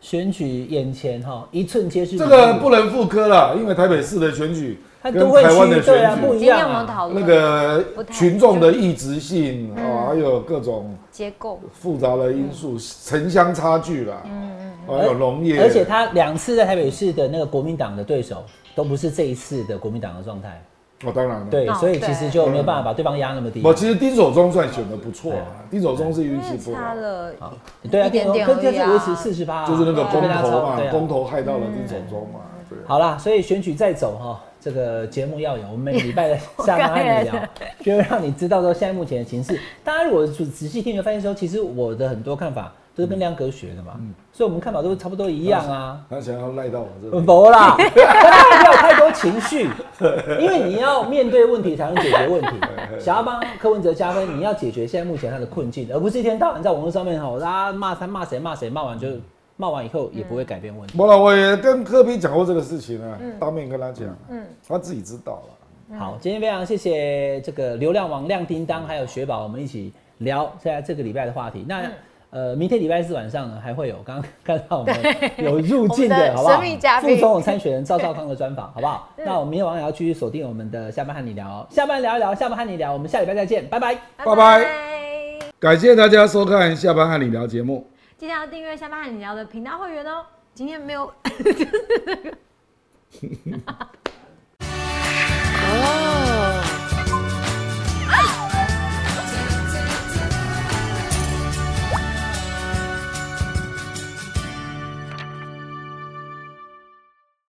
[0.00, 7.10] 选举眼前哈，一寸皆是这个不能复刻了，因为台北市的选举跟它都会台湾的选举，不一样啊。
[7.12, 9.84] 那个群众的意志性嗯。
[9.84, 11.60] 啊，还有各种结构？
[11.72, 18.44] 复杂的因素，城乡差距啦，嗯还有农业，而且他两次在台北市的那个国民党的对手
[18.76, 20.62] 都不是这一次的国民党的状态，
[21.04, 23.62] 哦，当然了，对，哦所以其实就没有对办法把对方压那么低。
[23.64, 27.54] 我其实丁守中算选的不错啊，丁守中是运气不好，差了好，
[27.90, 28.86] 对啊，一点点跟这而已啊。
[28.86, 30.92] 次维持四十八，就是那个公就被他投嘛超对，啊。
[30.92, 32.78] 公投害到了丁守中嘛，对。
[32.86, 37.48] 好啦，所以选举再走哈，这个节目要有，我们每个礼拜的 下班和你聊，
[37.80, 39.58] 就会让你知道说现在目前的情势。
[39.82, 44.00] 大家如果仔仔细听，你会发现说，其实我的很多看法都是跟亮哥学的嘛，
[44.32, 46.00] 所以我们看法都差不多一样啊。
[46.08, 49.68] 他想要赖到我这里，不啦，不要太多情绪，
[50.40, 52.48] 因为你要面对问题才能解决问题。
[52.98, 59.08] 想要帮柯文哲加分，你要解决现在目前他的困境，而不是一天到晚在网络上面吼，大家骂他骂谁骂谁，骂完就
[59.58, 60.96] 骂完以后也不会改变问题。
[60.96, 65.42] 不了，我也跟柯比讲过这个事情啊，当面跟他讲，嗯他自己知道
[65.90, 65.98] 了。
[65.98, 71.64] 好，今天非常谢谢这个流量王亮叮当还有雪宝，我们一起聊现在这个礼拜的话题。
[71.68, 71.82] 那、
[72.36, 74.94] 呃，明天礼拜四晚上呢，还会有刚刚看到我们
[75.38, 76.60] 有入境的，好不好？
[77.00, 79.08] 副总统参选人赵少康的专访，好不好？
[79.24, 83.94] 那我们明天晚上也要继续锁定我们的下班和你聊哦，下班聊一聊，下班和你聊，我们下礼拜再见，拜拜。
[84.18, 84.66] 拜拜
[85.58, 87.88] 感谢大家收看下班和你聊节目。
[88.18, 90.26] 记得要订阅下班和你聊的频道会员哦。
[90.52, 91.10] 今天没有，